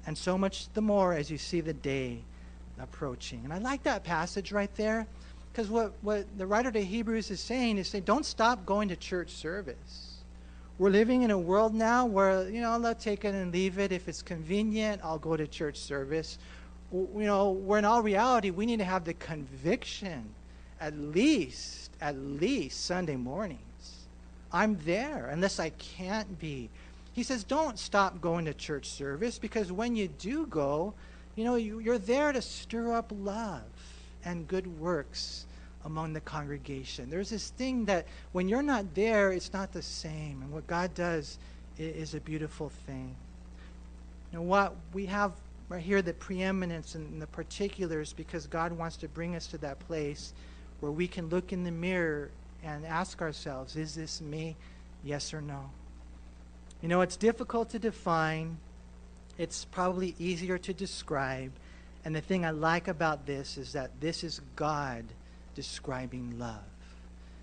and 0.05 0.17
so 0.17 0.37
much 0.37 0.67
the 0.73 0.81
more 0.81 1.13
as 1.13 1.31
you 1.31 1.37
see 1.37 1.61
the 1.61 1.73
day 1.73 2.19
approaching. 2.77 3.39
And 3.45 3.53
I 3.53 3.59
like 3.59 3.83
that 3.83 4.03
passage 4.03 4.51
right 4.51 4.75
there, 4.75 5.07
because 5.53 5.69
what, 5.69 5.93
what 6.01 6.25
the 6.37 6.45
writer 6.45 6.69
to 6.69 6.83
Hebrews 6.83 7.31
is 7.31 7.39
saying 7.39 7.77
is 7.77 7.87
saying, 7.87 8.03
don't 8.03 8.25
stop 8.25 8.65
going 8.65 8.89
to 8.89 8.97
church 8.97 9.29
service. 9.29 10.12
We're 10.79 10.89
living 10.89 11.21
in 11.21 11.29
a 11.29 11.37
world 11.37 11.75
now 11.75 12.07
where, 12.07 12.49
you 12.49 12.59
know, 12.59 12.71
I'll 12.71 12.95
take 12.95 13.25
it 13.25 13.35
and 13.35 13.53
leave 13.53 13.77
it. 13.77 13.91
If 13.91 14.07
it's 14.07 14.23
convenient, 14.23 15.01
I'll 15.03 15.19
go 15.19 15.37
to 15.37 15.45
church 15.45 15.77
service. 15.77 16.39
You 16.91 17.09
know, 17.13 17.51
where 17.51 17.77
in 17.77 17.85
all 17.85 18.01
reality, 18.01 18.49
we 18.49 18.65
need 18.65 18.79
to 18.79 18.85
have 18.85 19.05
the 19.05 19.13
conviction, 19.13 20.25
at 20.81 20.97
least, 20.97 21.91
at 22.01 22.17
least 22.17 22.85
Sunday 22.85 23.15
mornings. 23.15 23.59
I'm 24.51 24.79
there 24.83 25.27
unless 25.27 25.59
I 25.59 25.69
can't 25.69 26.39
be. 26.39 26.69
He 27.13 27.21
says, 27.21 27.43
don't 27.43 27.77
stop 27.77 28.19
going 28.19 28.45
to 28.45 28.53
church 28.53 28.89
service 28.89 29.37
because 29.37 29.71
when 29.71 29.95
you 29.95 30.07
do 30.07 30.47
go, 30.47 30.95
you 31.35 31.43
know, 31.43 31.55
you, 31.55 31.79
you're 31.79 31.99
there 31.99 32.31
to 32.31 32.41
stir 32.41 32.93
up 32.93 33.11
love 33.15 33.61
and 34.25 34.47
good 34.47 34.79
works 34.79 35.45
among 35.85 36.13
the 36.13 36.21
congregation. 36.21 37.09
There's 37.09 37.29
this 37.29 37.49
thing 37.49 37.85
that 37.85 38.07
when 38.31 38.47
you're 38.47 38.63
not 38.63 38.93
there, 38.95 39.31
it's 39.31 39.53
not 39.53 39.73
the 39.73 39.81
same. 39.81 40.41
And 40.41 40.51
what 40.51 40.65
God 40.67 40.93
does 40.93 41.37
is, 41.77 42.13
a 42.13 42.19
beautiful 42.19 42.69
thing. 42.85 43.15
You 44.31 44.39
know 44.39 44.43
what 44.43 44.75
we 44.93 45.05
have 45.07 45.33
right 45.69 45.81
here 45.81 46.01
the 46.01 46.13
preeminence 46.13 46.95
and 46.95 47.21
the 47.21 47.27
particulars 47.27 48.13
because 48.13 48.47
God 48.47 48.71
wants 48.71 48.97
to 48.97 49.07
bring 49.07 49.35
us 49.35 49.47
to 49.47 49.57
that 49.59 49.79
place 49.79 50.33
where 50.79 50.91
we 50.91 51.07
can 51.07 51.29
look 51.29 51.51
in 51.53 51.63
the 51.63 51.71
mirror 51.71 52.29
and 52.63 52.85
ask 52.85 53.21
ourselves, 53.21 53.75
is 53.75 53.95
this 53.95 54.21
me? 54.21 54.55
Yes 55.03 55.33
or 55.33 55.41
no? 55.41 55.69
You 56.81 56.89
know, 56.89 57.01
it's 57.01 57.17
difficult 57.17 57.69
to 57.71 57.79
define. 57.79 58.57
It's 59.37 59.65
probably 59.65 60.15
easier 60.19 60.57
to 60.59 60.73
describe. 60.73 61.51
And 62.05 62.15
the 62.15 62.21
thing 62.21 62.45
I 62.45 62.51
like 62.51 62.87
about 62.87 63.25
this 63.25 63.57
is 63.57 63.73
that 63.73 63.91
this 63.99 64.23
is 64.23 64.41
God 64.55 65.05
describing 65.55 66.37
love. 66.39 66.63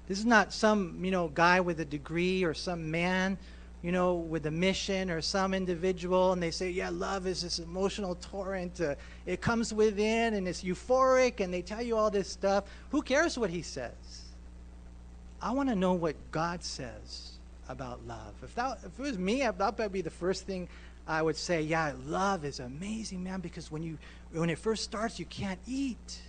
This 0.08 0.18
is 0.18 0.26
not 0.26 0.52
some, 0.52 1.04
you 1.04 1.10
know, 1.10 1.28
guy 1.28 1.60
with 1.60 1.80
a 1.80 1.84
degree 1.84 2.42
or 2.42 2.52
some 2.52 2.90
man, 2.90 3.38
you 3.82 3.92
know, 3.92 4.14
with 4.14 4.46
a 4.46 4.50
mission 4.50 5.10
or 5.10 5.20
some 5.20 5.54
individual 5.54 6.32
and 6.32 6.42
they 6.42 6.50
say, 6.50 6.70
yeah, 6.70 6.90
love 6.90 7.26
is 7.26 7.42
this 7.42 7.60
emotional 7.60 8.16
torrent. 8.16 8.80
Uh, 8.80 8.96
it 9.24 9.40
comes 9.40 9.72
within 9.72 10.34
and 10.34 10.48
it's 10.48 10.62
euphoric 10.62 11.40
and 11.40 11.54
they 11.54 11.62
tell 11.62 11.80
you 11.80 11.96
all 11.96 12.10
this 12.10 12.28
stuff. 12.28 12.64
Who 12.90 13.02
cares 13.02 13.38
what 13.38 13.50
he 13.50 13.62
says? 13.62 13.92
I 15.40 15.52
want 15.52 15.68
to 15.68 15.76
know 15.76 15.92
what 15.92 16.16
God 16.32 16.62
says 16.62 17.32
about 17.68 18.04
love. 18.06 18.34
If, 18.42 18.54
that, 18.56 18.78
if 18.84 18.98
it 18.98 19.02
was 19.02 19.18
me, 19.18 19.42
that 19.42 19.78
would 19.78 19.92
be 19.92 20.02
the 20.02 20.10
first 20.10 20.44
thing 20.44 20.68
I 21.06 21.22
would 21.22 21.36
say, 21.36 21.62
yeah, 21.62 21.92
love 22.06 22.44
is 22.44 22.60
amazing, 22.60 23.24
man, 23.24 23.40
because 23.40 23.70
when 23.70 23.82
you 23.82 23.98
when 24.32 24.50
it 24.50 24.58
first 24.58 24.84
starts, 24.84 25.18
you 25.18 25.24
can't 25.24 25.58
eat 25.66 26.20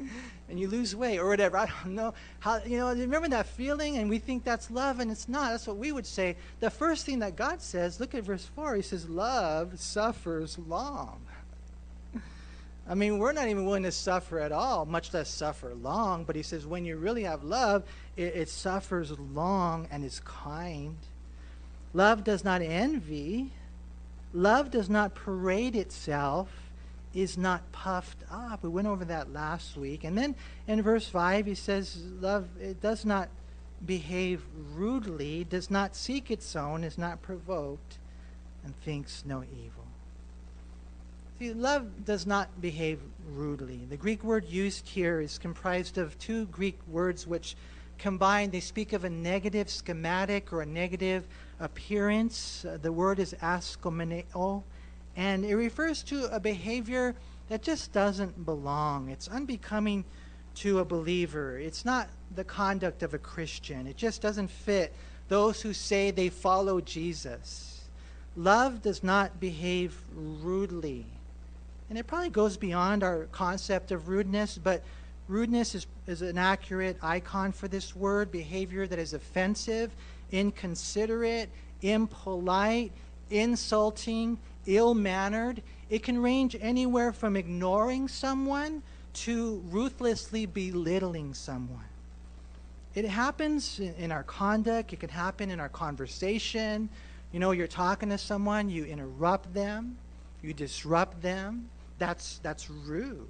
and 0.48 0.58
you 0.58 0.68
lose 0.68 0.94
weight 0.94 1.18
or 1.18 1.28
whatever. 1.28 1.56
I 1.56 1.66
don't 1.66 1.94
know 1.94 2.14
how 2.40 2.60
you 2.64 2.78
know. 2.78 2.88
Remember 2.94 3.28
that 3.28 3.46
feeling, 3.46 3.98
and 3.98 4.08
we 4.08 4.18
think 4.18 4.44
that's 4.44 4.70
love, 4.70 5.00
and 5.00 5.10
it's 5.10 5.28
not. 5.28 5.50
That's 5.50 5.66
what 5.66 5.76
we 5.76 5.92
would 5.92 6.06
say. 6.06 6.36
The 6.60 6.70
first 6.70 7.06
thing 7.06 7.18
that 7.20 7.36
God 7.36 7.60
says, 7.60 8.00
look 8.00 8.14
at 8.14 8.24
verse 8.24 8.44
four. 8.44 8.74
He 8.76 8.82
says, 8.82 9.08
"Love 9.08 9.78
suffers 9.78 10.58
long." 10.58 11.20
I 12.90 12.94
mean, 12.94 13.18
we're 13.18 13.32
not 13.32 13.48
even 13.48 13.66
willing 13.66 13.82
to 13.82 13.92
suffer 13.92 14.40
at 14.40 14.50
all, 14.50 14.86
much 14.86 15.12
less 15.12 15.28
suffer 15.28 15.74
long. 15.74 16.24
But 16.24 16.36
he 16.36 16.42
says, 16.42 16.66
when 16.66 16.86
you 16.86 16.96
really 16.96 17.24
have 17.24 17.44
love, 17.44 17.84
it, 18.16 18.34
it 18.34 18.48
suffers 18.48 19.12
long 19.18 19.86
and 19.90 20.02
is 20.02 20.20
kind. 20.20 20.96
Love 21.92 22.24
does 22.24 22.44
not 22.44 22.62
envy. 22.62 23.50
Love 24.32 24.70
does 24.70 24.88
not 24.88 25.14
parade 25.14 25.76
itself 25.76 26.48
is 27.22 27.36
not 27.36 27.70
puffed 27.72 28.22
up. 28.30 28.62
We 28.62 28.68
went 28.68 28.86
over 28.86 29.04
that 29.06 29.32
last 29.32 29.76
week. 29.76 30.04
And 30.04 30.16
then 30.16 30.36
in 30.66 30.80
verse 30.82 31.08
5, 31.08 31.46
he 31.46 31.54
says, 31.54 32.00
Love 32.20 32.46
it 32.60 32.80
does 32.80 33.04
not 33.04 33.28
behave 33.84 34.42
rudely, 34.74 35.44
does 35.44 35.70
not 35.70 35.96
seek 35.96 36.30
its 36.30 36.54
own, 36.54 36.84
is 36.84 36.96
not 36.96 37.20
provoked, 37.22 37.98
and 38.64 38.76
thinks 38.82 39.24
no 39.26 39.42
evil. 39.42 39.84
See, 41.38 41.52
love 41.52 42.04
does 42.04 42.26
not 42.26 42.60
behave 42.60 43.00
rudely. 43.28 43.80
The 43.88 43.96
Greek 43.96 44.22
word 44.22 44.44
used 44.48 44.88
here 44.88 45.20
is 45.20 45.38
comprised 45.38 45.98
of 45.98 46.18
two 46.18 46.46
Greek 46.46 46.78
words 46.88 47.26
which 47.26 47.56
combined, 47.98 48.52
they 48.52 48.60
speak 48.60 48.92
of 48.92 49.04
a 49.04 49.10
negative 49.10 49.68
schematic 49.68 50.52
or 50.52 50.62
a 50.62 50.66
negative 50.66 51.26
appearance. 51.58 52.64
Uh, 52.64 52.78
the 52.80 52.92
word 52.92 53.18
is 53.18 53.34
aschemoneo 53.42 54.62
and 55.18 55.44
it 55.44 55.56
refers 55.56 56.04
to 56.04 56.32
a 56.32 56.38
behavior 56.38 57.12
that 57.48 57.60
just 57.60 57.92
doesn't 57.92 58.44
belong. 58.44 59.08
It's 59.08 59.26
unbecoming 59.26 60.04
to 60.54 60.78
a 60.78 60.84
believer. 60.84 61.58
It's 61.58 61.84
not 61.84 62.08
the 62.36 62.44
conduct 62.44 63.02
of 63.02 63.14
a 63.14 63.18
Christian. 63.18 63.88
It 63.88 63.96
just 63.96 64.22
doesn't 64.22 64.48
fit 64.48 64.94
those 65.26 65.60
who 65.60 65.72
say 65.72 66.12
they 66.12 66.28
follow 66.28 66.80
Jesus. 66.80 67.88
Love 68.36 68.80
does 68.80 69.02
not 69.02 69.40
behave 69.40 70.00
rudely. 70.14 71.04
And 71.90 71.98
it 71.98 72.06
probably 72.06 72.30
goes 72.30 72.56
beyond 72.56 73.02
our 73.02 73.24
concept 73.32 73.90
of 73.90 74.08
rudeness, 74.08 74.56
but 74.56 74.84
rudeness 75.26 75.74
is, 75.74 75.88
is 76.06 76.22
an 76.22 76.38
accurate 76.38 76.96
icon 77.02 77.50
for 77.50 77.66
this 77.66 77.96
word 77.96 78.30
behavior 78.30 78.86
that 78.86 79.00
is 79.00 79.14
offensive, 79.14 79.90
inconsiderate, 80.30 81.50
impolite, 81.82 82.92
insulting, 83.30 84.38
ill 84.68 84.94
mannered. 84.94 85.62
It 85.90 86.02
can 86.02 86.22
range 86.22 86.56
anywhere 86.60 87.12
from 87.12 87.36
ignoring 87.36 88.06
someone 88.06 88.82
to 89.14 89.62
ruthlessly 89.70 90.46
belittling 90.46 91.34
someone. 91.34 91.84
It 92.94 93.04
happens 93.06 93.80
in 93.80 94.12
our 94.12 94.22
conduct, 94.22 94.92
it 94.92 95.00
can 95.00 95.08
happen 95.08 95.50
in 95.50 95.60
our 95.60 95.68
conversation. 95.68 96.88
You 97.32 97.40
know, 97.40 97.50
you're 97.50 97.66
talking 97.66 98.08
to 98.10 98.18
someone, 98.18 98.70
you 98.70 98.84
interrupt 98.84 99.52
them, 99.52 99.96
you 100.42 100.52
disrupt 100.54 101.20
them. 101.20 101.68
That's, 101.98 102.38
that's 102.42 102.70
rude. 102.70 103.28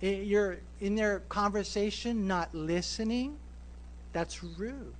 It, 0.00 0.26
you're 0.26 0.58
in 0.80 0.96
their 0.96 1.20
conversation 1.28 2.26
not 2.26 2.54
listening. 2.54 3.36
That's 4.12 4.42
rude. 4.42 4.94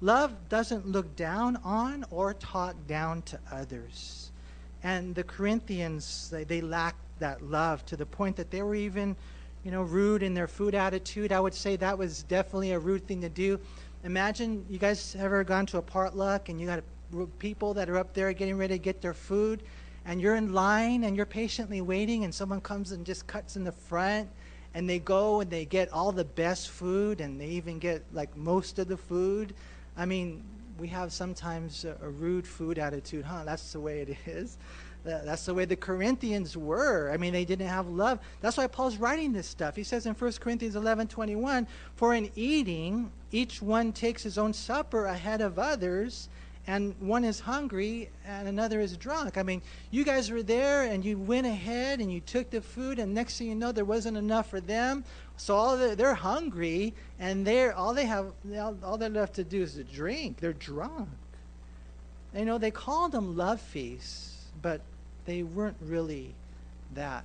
Love 0.00 0.32
doesn't 0.48 0.86
look 0.86 1.16
down 1.16 1.56
on 1.64 2.04
or 2.10 2.34
talk 2.34 2.74
down 2.86 3.22
to 3.22 3.38
others. 3.50 4.30
And 4.82 5.14
the 5.14 5.24
Corinthians, 5.24 6.28
they, 6.30 6.44
they 6.44 6.60
lacked 6.60 6.98
that 7.18 7.42
love 7.42 7.84
to 7.86 7.96
the 7.96 8.06
point 8.06 8.36
that 8.36 8.50
they 8.50 8.62
were 8.62 8.74
even, 8.74 9.16
you 9.64 9.70
know, 9.70 9.82
rude 9.82 10.22
in 10.22 10.34
their 10.34 10.46
food 10.46 10.74
attitude. 10.74 11.32
I 11.32 11.40
would 11.40 11.54
say 11.54 11.76
that 11.76 11.98
was 11.98 12.22
definitely 12.24 12.72
a 12.72 12.78
rude 12.78 13.06
thing 13.06 13.20
to 13.22 13.28
do. 13.28 13.58
Imagine 14.04 14.64
you 14.68 14.78
guys 14.78 15.16
ever 15.18 15.42
gone 15.42 15.66
to 15.66 15.78
a 15.78 15.82
potluck 15.82 16.48
and 16.48 16.60
you 16.60 16.66
got 16.66 16.82
people 17.38 17.74
that 17.74 17.88
are 17.88 17.96
up 17.96 18.14
there 18.14 18.32
getting 18.32 18.56
ready 18.56 18.74
to 18.74 18.78
get 18.78 19.00
their 19.00 19.14
food 19.14 19.62
and 20.04 20.20
you're 20.20 20.36
in 20.36 20.52
line 20.52 21.04
and 21.04 21.16
you're 21.16 21.26
patiently 21.26 21.80
waiting 21.80 22.24
and 22.24 22.34
someone 22.34 22.60
comes 22.60 22.92
and 22.92 23.04
just 23.04 23.26
cuts 23.26 23.56
in 23.56 23.64
the 23.64 23.72
front 23.72 24.28
and 24.74 24.88
they 24.88 24.98
go 24.98 25.40
and 25.40 25.50
they 25.50 25.64
get 25.64 25.92
all 25.92 26.12
the 26.12 26.24
best 26.24 26.70
food 26.70 27.20
and 27.20 27.40
they 27.40 27.46
even 27.46 27.78
get 27.78 28.02
like 28.12 28.36
most 28.36 28.78
of 28.78 28.88
the 28.88 28.96
food. 28.96 29.54
I 29.96 30.06
mean, 30.06 30.44
we 30.78 30.88
have 30.88 31.12
sometimes 31.12 31.84
a, 31.84 31.96
a, 32.02 32.08
rude 32.08 32.46
food 32.46 32.78
attitude, 32.78 33.24
huh? 33.24 33.42
That's 33.44 33.72
the 33.72 33.80
way 33.80 34.00
it 34.00 34.16
is. 34.26 34.58
That's 35.04 35.46
the 35.46 35.54
way 35.54 35.64
the 35.64 35.76
Corinthians 35.76 36.56
were. 36.56 37.10
I 37.12 37.16
mean, 37.16 37.32
they 37.32 37.44
didn't 37.44 37.68
have 37.68 37.88
love. 37.88 38.18
That's 38.40 38.56
why 38.56 38.66
Paul's 38.66 38.96
writing 38.96 39.32
this 39.32 39.46
stuff. 39.46 39.74
He 39.74 39.82
says 39.82 40.06
in 40.06 40.14
1 40.14 40.32
Corinthians 40.40 40.76
11 40.76 41.08
21, 41.08 41.66
For 41.96 42.14
in 42.14 42.30
eating, 42.34 43.10
each 43.30 43.62
one 43.62 43.92
takes 43.92 44.22
his 44.22 44.38
own 44.38 44.52
supper 44.52 45.06
ahead 45.06 45.40
of 45.40 45.58
others, 45.58 46.28
and 46.68 46.94
one 47.00 47.24
is 47.24 47.40
hungry 47.40 48.10
and 48.26 48.46
another 48.46 48.78
is 48.78 48.94
drunk. 48.98 49.38
I 49.38 49.42
mean, 49.42 49.62
you 49.90 50.04
guys 50.04 50.30
were 50.30 50.42
there 50.42 50.82
and 50.82 51.02
you 51.02 51.16
went 51.16 51.46
ahead 51.46 51.98
and 51.98 52.12
you 52.12 52.20
took 52.20 52.50
the 52.50 52.60
food, 52.60 52.98
and 52.98 53.14
next 53.14 53.38
thing 53.38 53.48
you 53.48 53.54
know, 53.54 53.72
there 53.72 53.86
wasn't 53.86 54.18
enough 54.18 54.50
for 54.50 54.60
them. 54.60 55.02
So 55.38 55.56
all 55.56 55.78
the, 55.78 55.96
they're 55.96 56.14
hungry, 56.14 56.92
and 57.18 57.46
they're 57.46 57.74
all 57.74 57.94
they 57.94 58.04
have, 58.04 58.32
all, 58.84 58.98
they're 58.98 59.08
left 59.08 59.34
to 59.36 59.44
do 59.44 59.62
is 59.62 59.74
to 59.74 59.84
drink. 59.84 60.40
They're 60.40 60.52
drunk. 60.52 61.08
You 62.36 62.44
know, 62.44 62.58
they 62.58 62.70
called 62.70 63.12
them 63.12 63.34
love 63.34 63.62
feasts, 63.62 64.44
but 64.60 64.82
they 65.24 65.44
weren't 65.44 65.78
really 65.80 66.34
that. 66.94 67.24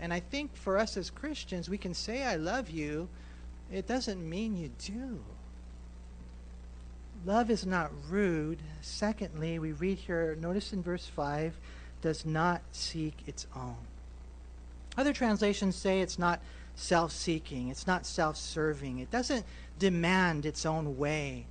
And 0.00 0.14
I 0.14 0.20
think 0.20 0.56
for 0.56 0.78
us 0.78 0.96
as 0.96 1.10
Christians, 1.10 1.68
we 1.68 1.76
can 1.76 1.92
say, 1.92 2.22
I 2.22 2.36
love 2.36 2.70
you. 2.70 3.08
It 3.70 3.86
doesn't 3.86 4.26
mean 4.26 4.56
you 4.56 4.70
do. 4.78 5.20
Love 7.26 7.50
is 7.50 7.66
not 7.66 7.90
rude. 8.08 8.58
Secondly, 8.80 9.58
we 9.58 9.72
read 9.72 9.98
here, 9.98 10.36
notice 10.40 10.72
in 10.72 10.82
verse 10.82 11.06
5, 11.06 11.58
does 12.00 12.24
not 12.24 12.62
seek 12.72 13.14
its 13.26 13.46
own. 13.56 13.76
Other 14.96 15.12
translations 15.12 15.76
say 15.76 16.00
it's 16.00 16.18
not 16.18 16.40
self 16.74 17.12
seeking, 17.12 17.68
it's 17.68 17.86
not 17.86 18.06
self 18.06 18.36
serving, 18.36 18.98
it 18.98 19.10
doesn't 19.10 19.44
demand 19.78 20.46
its 20.46 20.64
own 20.64 20.96
way. 20.98 21.44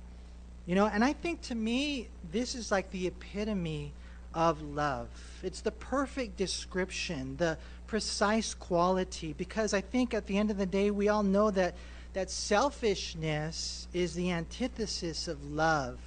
You 0.66 0.74
know, 0.74 0.86
and 0.86 1.02
I 1.02 1.14
think 1.14 1.40
to 1.42 1.54
me, 1.54 2.08
this 2.30 2.54
is 2.54 2.70
like 2.70 2.90
the 2.90 3.06
epitome 3.06 3.92
of 4.34 4.60
love. 4.60 5.08
It's 5.42 5.62
the 5.62 5.70
perfect 5.70 6.36
description, 6.36 7.36
the 7.38 7.56
precise 7.86 8.52
quality, 8.52 9.32
because 9.32 9.72
I 9.72 9.80
think 9.80 10.12
at 10.12 10.26
the 10.26 10.36
end 10.36 10.50
of 10.50 10.58
the 10.58 10.66
day, 10.66 10.90
we 10.90 11.08
all 11.08 11.22
know 11.22 11.50
that, 11.52 11.74
that 12.12 12.30
selfishness 12.30 13.88
is 13.92 14.14
the 14.14 14.30
antithesis 14.30 15.28
of 15.28 15.50
love. 15.50 15.98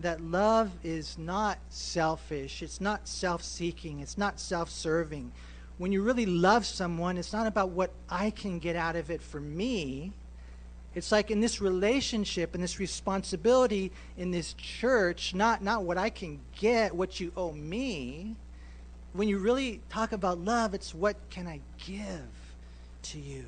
That 0.00 0.20
love 0.20 0.70
is 0.82 1.16
not 1.18 1.58
selfish, 1.68 2.62
it's 2.62 2.80
not 2.80 3.06
self 3.06 3.42
seeking, 3.42 4.00
it's 4.00 4.18
not 4.18 4.40
self 4.40 4.70
serving. 4.70 5.32
When 5.78 5.92
you 5.92 6.02
really 6.02 6.26
love 6.26 6.66
someone, 6.66 7.16
it's 7.16 7.32
not 7.32 7.46
about 7.46 7.70
what 7.70 7.92
I 8.08 8.30
can 8.30 8.58
get 8.58 8.76
out 8.76 8.96
of 8.96 9.10
it 9.10 9.22
for 9.22 9.40
me 9.40 10.12
it's 10.94 11.10
like 11.10 11.30
in 11.30 11.40
this 11.40 11.60
relationship 11.60 12.54
and 12.54 12.62
this 12.62 12.78
responsibility 12.78 13.92
in 14.18 14.30
this 14.30 14.52
church, 14.54 15.34
not, 15.34 15.62
not 15.62 15.84
what 15.84 15.96
I 15.96 16.10
can 16.10 16.40
get, 16.58 16.94
what 16.94 17.18
you 17.18 17.32
owe 17.36 17.52
me. 17.52 18.36
When 19.14 19.28
you 19.28 19.38
really 19.38 19.80
talk 19.88 20.12
about 20.12 20.38
love, 20.38 20.74
it's 20.74 20.94
what 20.94 21.16
can 21.30 21.46
I 21.46 21.60
give 21.78 22.28
to 23.02 23.18
you? 23.18 23.46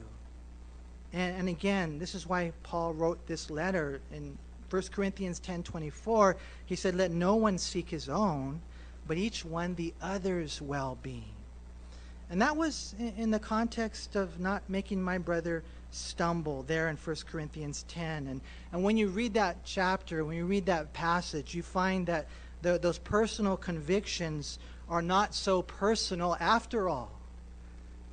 And, 1.14 1.37
and 1.38 1.49
again, 1.49 1.99
this 1.99 2.14
is 2.14 2.26
why 2.26 2.52
Paul 2.64 2.92
wrote 2.92 3.26
this 3.26 3.49
letter 3.49 4.00
in 4.12 4.37
1 4.68 4.83
Corinthians 4.90 5.40
10:24. 5.40 6.37
He 6.66 6.75
said, 6.75 6.97
"Let 6.97 7.12
no 7.12 7.37
one 7.37 7.56
seek 7.56 7.88
his 7.88 8.09
own, 8.09 8.61
but 9.06 9.16
each 9.16 9.44
one 9.44 9.76
the 9.76 9.94
other's 10.02 10.61
well-being." 10.61 11.37
And 12.28 12.42
that 12.42 12.56
was 12.56 12.94
in, 12.99 13.14
in 13.16 13.30
the 13.30 13.38
context 13.38 14.16
of 14.16 14.40
not 14.40 14.68
making 14.68 15.02
my 15.02 15.18
brother 15.18 15.62
stumble 15.92 16.64
there 16.64 16.88
in 16.88 16.97
1 16.97 17.16
Corinthians 17.30 17.85
10. 17.87 18.26
And, 18.26 18.40
and 18.73 18.83
when 18.83 18.97
you 18.97 19.09
read 19.09 19.35
that 19.35 19.59
chapter, 19.64 20.25
when 20.25 20.37
you 20.37 20.47
read 20.47 20.66
that 20.66 20.92
passage, 20.92 21.54
you 21.54 21.62
find 21.62 22.06
that 22.09 22.26
the, 22.62 22.78
those 22.78 22.99
personal 22.99 23.56
convictions 23.56 24.59
are 24.88 25.02
not 25.02 25.35
so 25.35 25.62
personal 25.62 26.37
after 26.40 26.88
all. 26.88 27.13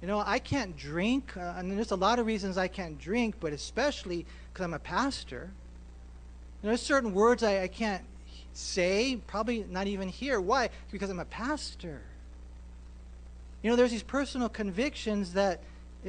You 0.02 0.08
know, 0.08 0.24
I 0.26 0.40
can't 0.40 0.76
drink, 0.76 1.38
uh, 1.38 1.54
and 1.58 1.72
there's 1.72 1.92
a 1.92 1.96
lot 1.96 2.18
of 2.18 2.26
reasons 2.26 2.58
I 2.58 2.68
can't 2.68 2.98
drink, 2.98 3.36
but 3.40 3.54
especially 3.54 4.26
because 4.52 4.66
I'm 4.66 4.74
a 4.74 4.80
pastor. 4.80 5.52
You 6.62 6.68
know, 6.68 6.70
there's 6.70 6.82
certain 6.82 7.14
words 7.14 7.44
I, 7.44 7.64
I 7.64 7.68
can't 7.68 8.04
say, 8.54 9.20
probably 9.28 9.66
not 9.70 9.88
even 9.88 10.10
hear. 10.10 10.42
Why? 10.42 10.70
Because 10.92 11.10
I'm 11.10 11.20
a 11.20 11.26
pastor. 11.26 12.02
You 13.62 13.70
know, 13.70 13.76
there's 13.76 13.92
these 13.92 14.02
personal 14.04 14.50
convictions 14.50 15.34
that 15.34 15.62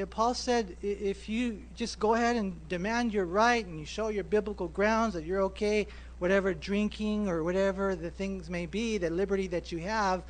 Paul 0.09 0.33
said, 0.33 0.75
if 0.81 1.29
you 1.29 1.63
just 1.75 1.99
go 1.99 2.15
ahead 2.15 2.37
and 2.37 2.67
demand 2.71 3.13
your 3.13 3.27
right 3.27 3.65
and 3.65 3.79
you 3.79 3.85
show 3.85 4.09
your 4.09 4.25
biblical 4.25 4.69
grounds 4.69 5.13
that 5.13 5.25
you're 5.25 5.43
okay, 5.43 5.87
whatever 6.19 6.55
drinking 6.55 7.29
or 7.29 7.45
whatever 7.45 7.95
the 7.95 8.11
things 8.11 8.49
may 8.49 8.65
be, 8.65 8.97
the 8.97 9.11
liberty 9.11 9.49
that 9.49 9.71
you 9.71 9.79
have, 9.81 10.23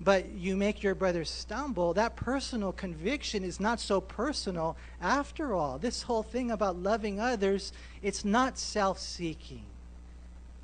but 0.00 0.30
you 0.32 0.56
make 0.56 0.82
your 0.82 0.94
brother 0.94 1.24
stumble, 1.24 1.94
that 1.94 2.14
personal 2.14 2.72
conviction 2.72 3.42
is 3.42 3.58
not 3.58 3.80
so 3.80 4.00
personal 4.00 4.76
after 5.00 5.54
all. 5.54 5.78
This 5.78 6.02
whole 6.02 6.22
thing 6.22 6.50
about 6.50 6.76
loving 6.76 7.18
others, 7.20 7.72
it's 8.02 8.24
not 8.24 8.58
self 8.58 8.98
seeking, 8.98 9.64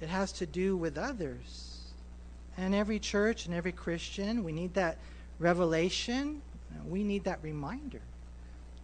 it 0.01 0.09
has 0.09 0.33
to 0.33 0.47
do 0.47 0.77
with 0.77 0.97
others. 0.97 1.71
And 2.57 2.75
every 2.75 3.01
church 3.01 3.47
and 3.47 3.55
every 3.55 3.73
Christian, 3.73 4.45
we 4.45 4.53
need 4.53 4.75
that 4.75 4.99
revelation, 5.41 6.41
we 6.87 7.03
need 7.03 7.25
that 7.25 7.43
reminder. 7.43 8.01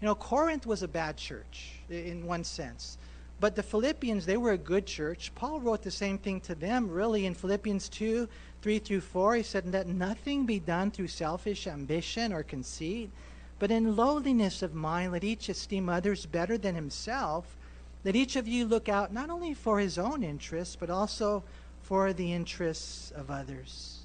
You 0.00 0.06
know, 0.06 0.14
Corinth 0.14 0.66
was 0.66 0.82
a 0.82 0.88
bad 0.88 1.16
church 1.16 1.74
in 1.88 2.26
one 2.26 2.42
sense. 2.42 2.98
But 3.40 3.56
the 3.56 3.62
Philippians, 3.62 4.26
they 4.26 4.36
were 4.36 4.52
a 4.52 4.58
good 4.58 4.86
church. 4.86 5.32
Paul 5.34 5.60
wrote 5.60 5.82
the 5.82 5.90
same 5.90 6.18
thing 6.18 6.40
to 6.42 6.54
them, 6.54 6.90
really, 6.90 7.24
in 7.24 7.34
Philippians 7.34 7.88
2 7.88 8.28
3 8.60 8.78
through 8.78 9.00
4. 9.00 9.36
He 9.36 9.42
said, 9.42 9.72
Let 9.72 9.88
nothing 9.88 10.44
be 10.44 10.60
done 10.60 10.90
through 10.90 11.08
selfish 11.08 11.66
ambition 11.66 12.34
or 12.34 12.42
conceit, 12.42 13.10
but 13.58 13.70
in 13.70 13.96
lowliness 13.96 14.60
of 14.60 14.74
mind, 14.74 15.12
let 15.12 15.24
each 15.24 15.48
esteem 15.48 15.88
others 15.88 16.26
better 16.26 16.58
than 16.58 16.74
himself. 16.74 17.56
Let 18.04 18.14
each 18.14 18.36
of 18.36 18.46
you 18.46 18.66
look 18.66 18.90
out 18.90 19.12
not 19.12 19.30
only 19.30 19.54
for 19.54 19.80
his 19.80 19.96
own 19.96 20.22
interests, 20.22 20.76
but 20.78 20.90
also 20.90 21.42
for 21.82 22.12
the 22.12 22.34
interests 22.34 23.10
of 23.10 23.30
others. 23.30 24.00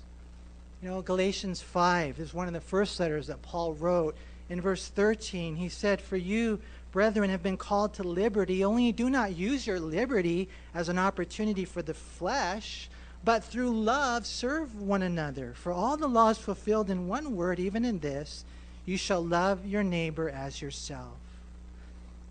You 0.82 0.89
know, 0.89 1.02
Galatians 1.02 1.62
5 1.62 2.19
is 2.19 2.34
one 2.34 2.48
of 2.48 2.54
the 2.54 2.62
first 2.62 2.98
letters 3.02 3.28
that 3.28 3.41
Paul 3.41 3.74
wrote 3.74 4.15
in 4.50 4.62
verse 4.62 4.88
13, 4.88 5.56
he 5.56 5.69
said, 5.69 6.02
For 6.02 6.17
you, 6.17 6.60
brethren, 6.95 7.29
have 7.29 7.43
been 7.43 7.58
called 7.58 7.93
to 7.93 8.03
liberty, 8.03 8.63
only 8.63 8.89
do 8.93 9.10
not 9.10 9.36
use 9.36 9.67
your 9.67 9.81
liberty 9.81 10.47
as 10.73 10.88
an 10.88 10.97
opportunity 10.97 11.65
for 11.65 11.81
the 11.81 11.93
flesh, 11.93 12.89
but 13.25 13.43
through 13.43 13.69
love 13.69 14.25
serve 14.25 14.81
one 14.81 15.01
another. 15.01 15.51
For 15.55 15.73
all 15.73 15.97
the 15.97 16.08
laws 16.08 16.38
fulfilled 16.38 16.89
in 16.89 17.10
one 17.10 17.36
word, 17.36 17.60
even 17.60 17.84
in 17.84 17.99
this, 17.99 18.45
you 18.86 18.95
shall 18.95 19.21
love 19.21 19.65
your 19.65 19.84
neighbor 19.84 20.29
as 20.29 20.62
yourself. 20.62 21.17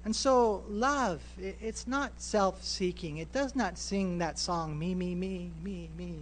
And 0.02 0.16
so, 0.16 0.64
love, 0.66 1.20
it's 1.38 1.86
not 1.86 2.12
self 2.16 2.64
seeking. 2.64 3.18
It 3.18 3.34
does 3.34 3.54
not 3.54 3.76
sing 3.76 4.16
that 4.18 4.38
song, 4.38 4.78
me, 4.78 4.94
me, 4.94 5.14
me, 5.14 5.50
me, 5.62 5.90
me. 5.94 6.20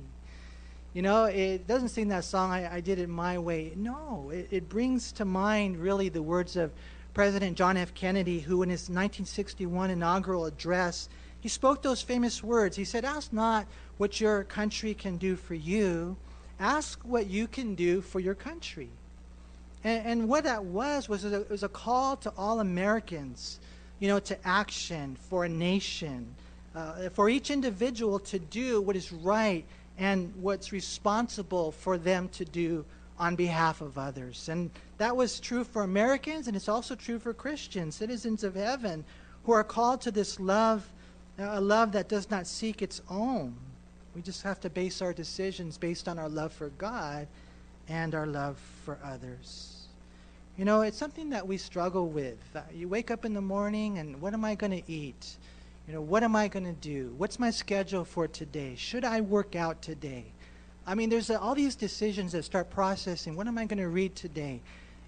You 0.94 1.02
know, 1.02 1.26
it 1.26 1.68
doesn't 1.68 1.90
sing 1.90 2.08
that 2.08 2.24
song, 2.24 2.50
I, 2.50 2.74
I 2.74 2.80
did 2.80 2.98
it 2.98 3.08
my 3.08 3.38
way. 3.38 3.72
No, 3.76 4.30
it, 4.34 4.48
it 4.50 4.68
brings 4.68 5.12
to 5.12 5.24
mind 5.24 5.76
really 5.76 6.08
the 6.08 6.22
words 6.22 6.56
of 6.56 6.72
President 7.14 7.58
John 7.58 7.76
F. 7.76 7.92
Kennedy, 7.94 8.40
who 8.40 8.62
in 8.62 8.70
his 8.70 8.82
1961 8.82 9.90
inaugural 9.90 10.46
address, 10.46 11.08
he 11.40 11.48
spoke 11.48 11.82
those 11.82 12.00
famous 12.00 12.42
words. 12.42 12.76
He 12.76 12.84
said, 12.84 13.04
Ask 13.04 13.32
not 13.32 13.66
what 13.98 14.20
your 14.20 14.44
country 14.44 14.94
can 14.94 15.18
do 15.18 15.36
for 15.36 15.54
you, 15.54 16.16
ask 16.58 17.00
what 17.02 17.26
you 17.26 17.46
can 17.46 17.74
do 17.74 18.00
for 18.00 18.20
your 18.20 18.34
country. 18.34 18.88
And, 19.84 20.06
and 20.06 20.28
what 20.28 20.44
that 20.44 20.64
was 20.64 21.08
was 21.08 21.24
a, 21.24 21.44
was 21.50 21.62
a 21.62 21.68
call 21.68 22.16
to 22.18 22.32
all 22.36 22.60
Americans, 22.60 23.58
you 23.98 24.08
know, 24.08 24.20
to 24.20 24.38
action 24.46 25.16
for 25.28 25.44
a 25.44 25.48
nation, 25.48 26.34
uh, 26.74 27.10
for 27.10 27.28
each 27.28 27.50
individual 27.50 28.20
to 28.20 28.38
do 28.38 28.80
what 28.80 28.96
is 28.96 29.12
right 29.12 29.64
and 29.98 30.32
what's 30.36 30.72
responsible 30.72 31.72
for 31.72 31.98
them 31.98 32.28
to 32.30 32.44
do 32.44 32.84
on 33.22 33.36
behalf 33.36 33.80
of 33.80 33.98
others. 33.98 34.48
And 34.48 34.68
that 34.98 35.16
was 35.16 35.38
true 35.38 35.62
for 35.62 35.84
Americans, 35.84 36.48
and 36.48 36.56
it's 36.56 36.68
also 36.68 36.96
true 36.96 37.20
for 37.20 37.32
Christians, 37.32 37.94
citizens 37.94 38.42
of 38.42 38.56
heaven, 38.56 39.04
who 39.44 39.52
are 39.52 39.62
called 39.62 40.00
to 40.00 40.10
this 40.10 40.40
love, 40.40 40.84
a 41.38 41.60
love 41.60 41.92
that 41.92 42.08
does 42.08 42.28
not 42.32 42.48
seek 42.48 42.82
its 42.82 43.00
own. 43.08 43.54
We 44.16 44.22
just 44.22 44.42
have 44.42 44.58
to 44.62 44.70
base 44.70 45.00
our 45.00 45.12
decisions 45.12 45.78
based 45.78 46.08
on 46.08 46.18
our 46.18 46.28
love 46.28 46.52
for 46.52 46.70
God 46.70 47.28
and 47.88 48.12
our 48.12 48.26
love 48.26 48.58
for 48.84 48.98
others. 49.04 49.86
You 50.58 50.64
know, 50.64 50.82
it's 50.82 50.98
something 50.98 51.30
that 51.30 51.46
we 51.46 51.58
struggle 51.58 52.08
with. 52.08 52.40
Uh, 52.56 52.62
you 52.74 52.88
wake 52.88 53.12
up 53.12 53.24
in 53.24 53.34
the 53.34 53.40
morning, 53.40 53.98
and 53.98 54.20
what 54.20 54.34
am 54.34 54.44
I 54.44 54.56
going 54.56 54.82
to 54.82 54.92
eat? 54.92 55.36
You 55.86 55.94
know, 55.94 56.00
what 56.00 56.24
am 56.24 56.34
I 56.34 56.48
going 56.48 56.66
to 56.66 56.72
do? 56.72 57.14
What's 57.18 57.38
my 57.38 57.50
schedule 57.50 58.04
for 58.04 58.26
today? 58.26 58.74
Should 58.76 59.04
I 59.04 59.20
work 59.20 59.54
out 59.54 59.80
today? 59.80 60.24
I 60.86 60.94
mean, 60.94 61.10
there's 61.10 61.30
uh, 61.30 61.38
all 61.38 61.54
these 61.54 61.76
decisions 61.76 62.32
that 62.32 62.44
start 62.44 62.70
processing. 62.70 63.36
What 63.36 63.46
am 63.46 63.58
I 63.58 63.66
going 63.66 63.78
to 63.78 63.88
read 63.88 64.16
today? 64.16 64.60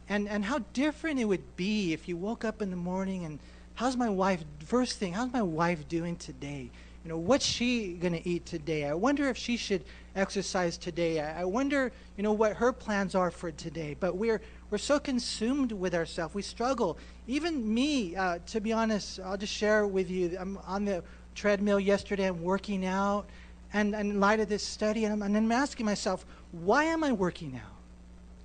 And, 0.09 0.29
and 0.29 0.45
how 0.45 0.61
different 0.73 1.19
it 1.19 1.25
would 1.25 1.57
be 1.57 1.93
if 1.93 2.09
you 2.09 2.17
woke 2.17 2.45
up 2.45 2.63
in 2.63 2.71
the 2.71 2.77
morning 2.77 3.25
and 3.25 3.39
how's 3.75 3.97
my 3.97 4.09
wife, 4.09 4.45
first 4.65 4.99
thing, 4.99 5.15
how's 5.15 5.33
my 5.33 5.43
wife 5.43 5.89
doing 5.89 6.17
today? 6.17 6.71
You 7.05 7.11
know, 7.11 7.19
what's 7.19 7.45
she 7.45 7.95
going 7.95 8.13
to 8.15 8.27
eat 8.27 8.47
today? 8.47 8.87
I 8.87 8.95
wonder 8.95 9.29
if 9.29 9.37
she 9.37 9.57
should 9.57 9.85
exercise 10.17 10.79
today. 10.79 11.21
I, 11.21 11.43
I 11.43 11.45
wonder, 11.45 11.93
you 12.17 12.23
know, 12.23 12.33
what 12.33 12.57
her 12.57 12.73
plans 12.73 13.15
are 13.15 13.31
for 13.31 13.51
today. 13.51 13.97
But 13.99 14.17
we're, 14.17 14.41
we're 14.71 14.79
so 14.79 14.99
consumed 14.99 15.73
with 15.73 15.95
ourselves. 15.95 16.35
We 16.35 16.43
struggle. 16.43 16.97
Even 17.27 17.75
me, 17.75 18.17
uh, 18.17 18.39
to 18.47 18.61
be 18.61 18.73
honest, 18.73 19.21
I'll 19.21 19.37
just 19.37 19.53
share 19.53 19.87
with 19.87 20.09
you. 20.09 20.37
I'm 20.39 20.59
on 20.67 20.85
the 20.85 21.03
treadmill 21.35 21.81
yesterday. 21.81 22.27
I'm 22.27 22.43
working 22.43 22.87
out. 22.87 23.27
And, 23.75 23.95
and 23.95 24.13
in 24.13 24.21
light 24.21 24.41
of 24.41 24.49
this 24.49 24.63
study, 24.63 25.05
and 25.05 25.13
I'm, 25.13 25.23
and 25.23 25.37
I'm 25.37 25.53
asking 25.53 25.85
myself, 25.85 26.25
why 26.53 26.85
am 26.85 27.05
I 27.05 27.13
working 27.13 27.61
out? 27.63 27.73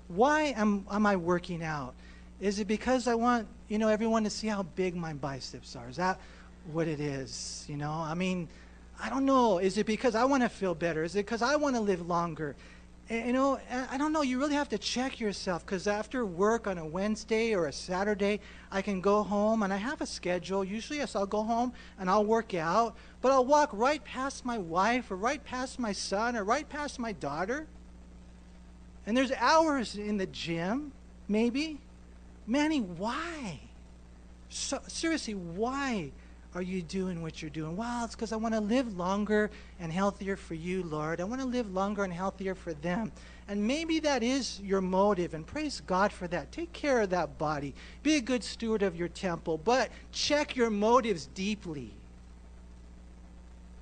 Why 0.08 0.54
am, 0.58 0.86
am 0.92 1.06
I 1.06 1.16
working 1.16 1.64
out? 1.64 1.94
Is 2.42 2.60
it 2.60 2.68
because 2.68 3.08
I 3.08 3.14
want, 3.14 3.48
you 3.68 3.78
know, 3.78 3.88
everyone 3.88 4.24
to 4.24 4.30
see 4.30 4.48
how 4.48 4.64
big 4.64 4.96
my 4.96 5.14
biceps 5.14 5.76
are? 5.76 5.88
Is 5.88 5.98
that 5.98 6.20
what 6.72 6.88
it 6.88 7.00
is? 7.00 7.64
You 7.70 7.78
know, 7.78 7.92
I 7.92 8.16
mean, 8.16 8.48
I 9.02 9.10
don't 9.10 9.26
know. 9.26 9.60
Is 9.60 9.78
it 9.78 9.86
because 9.86 10.16
I 10.16 10.26
want 10.26 10.44
to 10.44 10.50
feel 10.50 10.74
better? 10.74 11.04
Is 11.04 11.16
it 11.16 11.26
because 11.26 11.44
I 11.44 11.56
want 11.56 11.76
to 11.76 11.82
live 11.82 12.06
longer? 12.08 12.56
You 13.10 13.34
know, 13.34 13.60
I 13.90 13.98
don't 13.98 14.14
know, 14.14 14.22
you 14.22 14.40
really 14.40 14.54
have 14.54 14.70
to 14.70 14.78
check 14.78 15.20
yourself 15.20 15.66
because 15.66 15.88
after 15.88 16.26
work 16.26 16.68
on 16.68 16.78
a 16.78 16.86
Wednesday 16.86 17.56
or 17.56 17.66
a 17.66 17.74
Saturday, 17.74 18.40
I 18.72 18.84
can 18.84 19.02
go 19.02 19.24
home 19.24 19.64
and 19.64 19.74
I 19.74 19.78
have 19.78 20.02
a 20.02 20.06
schedule. 20.06 20.64
Usually, 20.64 21.00
yes, 21.00 21.16
I'll 21.16 21.26
go 21.26 21.42
home 21.42 21.74
and 21.98 22.08
I'll 22.08 22.26
work 22.26 22.54
out, 22.54 22.96
but 23.22 23.32
I'll 23.32 23.46
walk 23.46 23.72
right 23.74 24.04
past 24.04 24.46
my 24.46 24.60
wife 24.60 25.10
or 25.10 25.16
right 25.16 25.44
past 25.44 25.80
my 25.80 25.92
son 25.92 26.36
or 26.36 26.44
right 26.44 26.70
past 26.70 27.00
my 27.00 27.12
daughter. 27.14 27.66
And 29.08 29.18
there's 29.18 29.32
hours 29.32 29.96
in 29.96 30.18
the 30.18 30.28
gym, 30.28 30.92
maybe. 31.28 31.80
Manny, 32.46 32.80
why? 32.80 33.60
So, 34.50 34.82
seriously, 34.88 35.34
why 35.34 36.12
are 36.56 36.62
you 36.62 36.82
doing 36.82 37.22
what 37.22 37.42
you're 37.42 37.52
doing? 37.52 37.78
Well, 37.78 38.06
it's 38.06 38.16
because 38.16 38.32
I 38.32 38.36
want 38.36 38.56
to 38.56 38.60
live 38.60 38.98
longer 38.98 39.52
and 39.80 39.92
healthier 39.92 40.36
for 40.36 40.56
you, 40.56 40.84
Lord. 40.84 41.22
I 41.22 41.24
want 41.24 41.42
to 41.42 41.48
live 41.48 41.72
longer 41.72 42.04
and 42.04 42.12
healthier 42.12 42.56
for 42.56 42.74
them. 42.74 43.12
And 43.48 43.68
maybe 43.68 44.00
that 44.00 44.24
is 44.24 44.60
your 44.62 44.82
motive, 44.82 45.34
and 45.34 45.46
praise 45.46 45.82
God 45.86 46.12
for 46.12 46.28
that. 46.28 46.52
Take 46.52 46.74
care 46.74 47.02
of 47.02 47.12
that 47.12 47.38
body. 47.38 47.74
Be 48.02 48.16
a 48.16 48.22
good 48.22 48.44
steward 48.44 48.82
of 48.82 48.96
your 48.96 49.08
temple, 49.08 49.60
but 49.64 49.90
check 50.12 50.56
your 50.56 50.70
motives 50.70 51.28
deeply. 51.34 51.92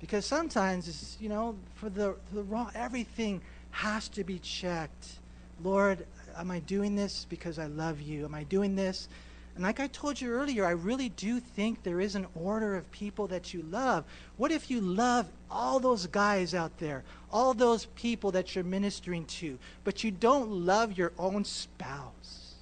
Because 0.00 0.26
sometimes, 0.26 0.88
it's, 0.88 1.16
you 1.20 1.28
know, 1.28 1.56
for 1.74 1.88
the, 1.88 2.16
for 2.28 2.34
the 2.34 2.42
wrong, 2.42 2.70
everything 2.74 3.40
has 3.70 4.08
to 4.10 4.24
be 4.24 4.38
checked. 4.38 5.18
Lord, 5.62 6.06
am 6.36 6.50
I 6.50 6.60
doing 6.60 6.96
this 6.96 7.26
because 7.28 7.58
I 7.58 7.66
love 7.66 8.00
you? 8.00 8.24
Am 8.24 8.34
I 8.34 8.44
doing 8.44 8.76
this 8.76 9.08
and 9.58 9.64
like 9.64 9.80
I 9.80 9.88
told 9.88 10.20
you 10.20 10.30
earlier, 10.30 10.64
I 10.64 10.70
really 10.70 11.08
do 11.08 11.40
think 11.40 11.82
there 11.82 11.98
is 11.98 12.14
an 12.14 12.28
order 12.36 12.76
of 12.76 12.88
people 12.92 13.26
that 13.26 13.52
you 13.52 13.62
love. 13.62 14.04
What 14.36 14.52
if 14.52 14.70
you 14.70 14.80
love 14.80 15.26
all 15.50 15.80
those 15.80 16.06
guys 16.06 16.54
out 16.54 16.78
there, 16.78 17.02
all 17.32 17.54
those 17.54 17.86
people 17.96 18.30
that 18.30 18.54
you're 18.54 18.62
ministering 18.62 19.24
to, 19.24 19.58
but 19.82 20.04
you 20.04 20.12
don't 20.12 20.48
love 20.48 20.96
your 20.96 21.10
own 21.18 21.44
spouse? 21.44 22.54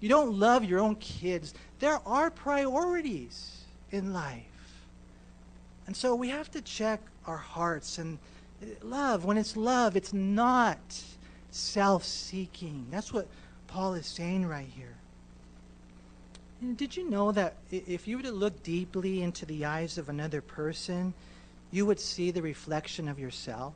You 0.00 0.08
don't 0.08 0.36
love 0.36 0.64
your 0.64 0.80
own 0.80 0.96
kids. 0.96 1.54
There 1.78 2.00
are 2.04 2.32
priorities 2.32 3.66
in 3.92 4.12
life. 4.12 4.88
And 5.86 5.96
so 5.96 6.16
we 6.16 6.30
have 6.30 6.50
to 6.50 6.60
check 6.62 7.00
our 7.28 7.36
hearts. 7.36 7.98
And 7.98 8.18
love, 8.82 9.24
when 9.24 9.38
it's 9.38 9.56
love, 9.56 9.94
it's 9.94 10.12
not 10.12 10.80
self 11.52 12.02
seeking. 12.02 12.86
That's 12.90 13.12
what 13.12 13.28
Paul 13.68 13.94
is 13.94 14.08
saying 14.08 14.46
right 14.46 14.66
here. 14.66 14.96
Did 16.76 16.96
you 16.96 17.08
know 17.08 17.30
that 17.32 17.56
if 17.70 18.08
you 18.08 18.16
were 18.16 18.22
to 18.22 18.32
look 18.32 18.62
deeply 18.62 19.22
into 19.22 19.44
the 19.44 19.64
eyes 19.64 19.98
of 19.98 20.08
another 20.08 20.40
person, 20.40 21.12
you 21.70 21.84
would 21.84 22.00
see 22.00 22.30
the 22.30 22.42
reflection 22.42 23.08
of 23.08 23.18
yourself? 23.18 23.74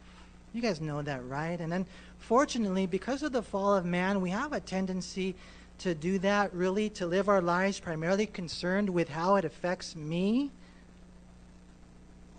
You 0.54 0.62
guys 0.62 0.80
know 0.80 1.02
that, 1.02 1.26
right? 1.26 1.60
And 1.60 1.70
then, 1.70 1.86
fortunately, 2.18 2.86
because 2.86 3.22
of 3.22 3.32
the 3.32 3.42
fall 3.42 3.76
of 3.76 3.84
man, 3.84 4.20
we 4.20 4.30
have 4.30 4.52
a 4.52 4.60
tendency 4.60 5.34
to 5.80 5.94
do 5.94 6.18
that, 6.20 6.54
really, 6.54 6.88
to 6.90 7.06
live 7.06 7.28
our 7.28 7.42
lives 7.42 7.78
primarily 7.78 8.26
concerned 8.26 8.88
with 8.88 9.08
how 9.08 9.36
it 9.36 9.44
affects 9.44 9.94
me. 9.94 10.50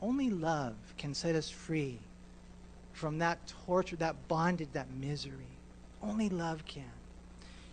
Only 0.02 0.30
love 0.30 0.75
can 0.97 1.13
set 1.13 1.36
us 1.36 1.49
free 1.49 1.99
from 2.93 3.19
that 3.19 3.38
torture, 3.65 3.95
that 3.97 4.28
bondage, 4.28 4.69
that 4.73 4.88
misery. 4.99 5.58
Only 6.02 6.30
love 6.30 6.65
can. 6.65 6.99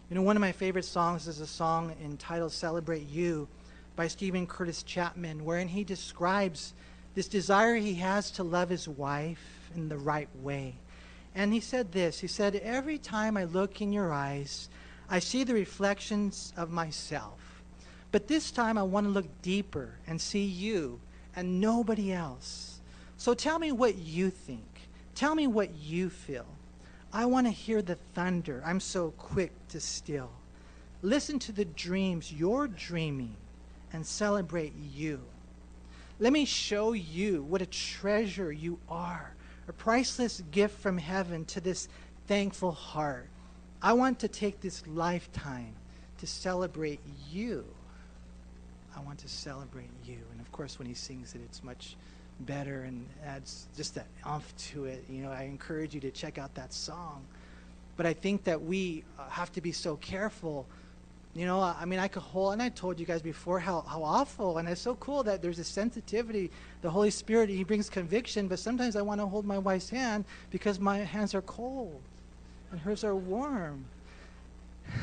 You 0.09 0.15
know, 0.15 0.23
one 0.23 0.37
of 0.37 0.41
my 0.41 0.53
favorite 0.53 0.85
songs 0.85 1.27
is 1.27 1.41
a 1.41 1.49
song 1.49 1.93
entitled 2.01 2.53
Celebrate 2.53 3.09
You 3.09 3.49
by 3.97 4.07
Steven 4.07 4.47
Curtis 4.47 4.85
Chapman, 4.85 5.45
wherein 5.45 5.67
he 5.67 5.83
describes 5.83 6.75
this 7.17 7.27
desire 7.27 7.75
he 7.75 7.95
has 7.95 8.31
to 8.33 8.45
love 8.45 8.69
his 8.69 8.87
wife 8.87 9.69
in 9.75 9.89
the 9.89 9.99
right 9.99 10.29
way. 10.37 10.77
And 11.35 11.53
he 11.53 11.59
said 11.59 11.91
this 11.91 12.21
He 12.21 12.29
said, 12.29 12.55
Every 12.55 12.99
time 12.99 13.37
I 13.37 13.45
look 13.45 13.81
in 13.81 13.93
your 13.93 14.13
eyes, 14.13 14.69
I 15.11 15.19
see 15.19 15.43
the 15.43 15.55
reflections 15.55 16.53
of 16.57 16.71
myself. 16.71 17.65
But 18.13 18.29
this 18.29 18.53
time 18.53 18.79
I 18.79 18.85
want 18.85 19.07
to 19.07 19.11
look 19.11 19.43
deeper 19.43 19.99
and 20.07 20.21
see 20.21 20.45
you 20.45 21.01
and 21.35 21.61
nobody 21.61 22.13
else. 22.13 22.81
So 23.17 23.35
tell 23.35 23.59
me 23.59 23.73
what 23.73 23.97
you 23.97 24.31
think. 24.31 24.89
Tell 25.17 25.35
me 25.35 25.49
what 25.49 25.75
you 25.75 26.11
feel. 26.11 26.47
I 27.13 27.27
want 27.27 27.47
to 27.47 27.51
hear 27.51 27.83
the 27.83 27.97
thunder. 28.15 28.63
I'm 28.65 28.81
so 28.81 29.13
quick 29.13 29.53
to 29.69 29.81
still. 29.81 30.31
Listen 31.03 31.39
to 31.41 31.53
the 31.53 31.65
dreams 31.65 32.33
you're 32.33 32.69
dreaming 32.69 33.37
and 33.93 34.05
celebrate 34.05 34.73
you. 34.95 35.21
Let 36.19 36.33
me 36.33 36.45
show 36.45 36.93
you 36.93 37.43
what 37.43 37.63
a 37.63 37.67
treasure 37.67 38.51
you 38.51 38.79
are, 38.89 39.35
a 39.69 39.73
priceless 39.73 40.43
gift 40.51 40.81
from 40.81 40.99
heaven 40.99 41.45
to 41.47 41.61
this 41.61 41.89
thankful 42.27 42.73
heart. 42.73 43.29
I 43.83 43.93
want 43.93 44.19
to 44.21 44.29
take 44.29 44.61
this 44.61 44.87
lifetime 44.87 45.75
to 46.19 46.27
celebrate 46.27 47.01
you. 47.31 47.65
I 48.97 49.01
want 49.01 49.19
to 49.21 49.29
celebrate 49.29 49.91
you. 50.05 50.19
And 50.33 50.41
of 50.41 50.51
course, 50.53 50.79
when 50.79 50.89
he 50.89 50.95
sings 50.95 51.35
it, 51.35 51.43
it's 51.45 51.63
much 51.63 51.97
better 52.41 52.83
and 52.83 53.07
adds 53.25 53.67
just 53.77 53.95
that 53.95 54.07
umph 54.25 54.55
to 54.73 54.85
it. 54.85 55.05
You 55.09 55.23
know, 55.23 55.31
I 55.31 55.43
encourage 55.43 55.95
you 55.95 56.01
to 56.01 56.11
check 56.11 56.39
out 56.39 56.55
that 56.55 56.73
song. 56.73 57.25
But 57.97 58.07
I 58.07 58.13
think 58.13 58.45
that 58.45 58.63
we 58.63 59.05
uh, 59.19 59.29
have 59.29 59.53
to 59.53 59.61
be 59.61 59.73
so 59.73 59.97
careful. 59.97 60.67
You 61.35 61.47
know, 61.47 61.61
I 61.61 61.85
mean, 61.85 61.99
I 61.99 62.09
could 62.09 62.23
hold, 62.23 62.55
and 62.55 62.63
I 62.63 62.71
told 62.71 62.99
you 62.99 63.07
guys 63.07 63.23
before 63.23 63.59
how, 63.59 63.83
how 63.83 64.03
awful, 64.03 64.59
and 64.59 64.69
it's 64.69 64.81
so 64.81 64.95
cool 64.97 65.23
that 65.25 65.43
there's 65.43 65.59
a 65.59 65.65
sensitivity. 65.65 66.51
The 66.83 66.91
Holy 66.91 67.11
Spirit, 67.11 67.51
He 67.51 67.65
brings 67.65 67.91
conviction, 67.91 68.49
but 68.49 68.59
sometimes 68.59 68.97
I 68.97 69.03
want 69.03 69.21
to 69.21 69.27
hold 69.27 69.45
my 69.45 69.59
wife's 69.59 69.91
hand 69.91 70.25
because 70.51 70.81
my 70.81 70.99
hands 70.99 71.35
are 71.35 71.43
cold 71.43 72.01
and 72.71 72.81
hers 72.81 73.05
are 73.05 73.17
warm. 73.17 73.85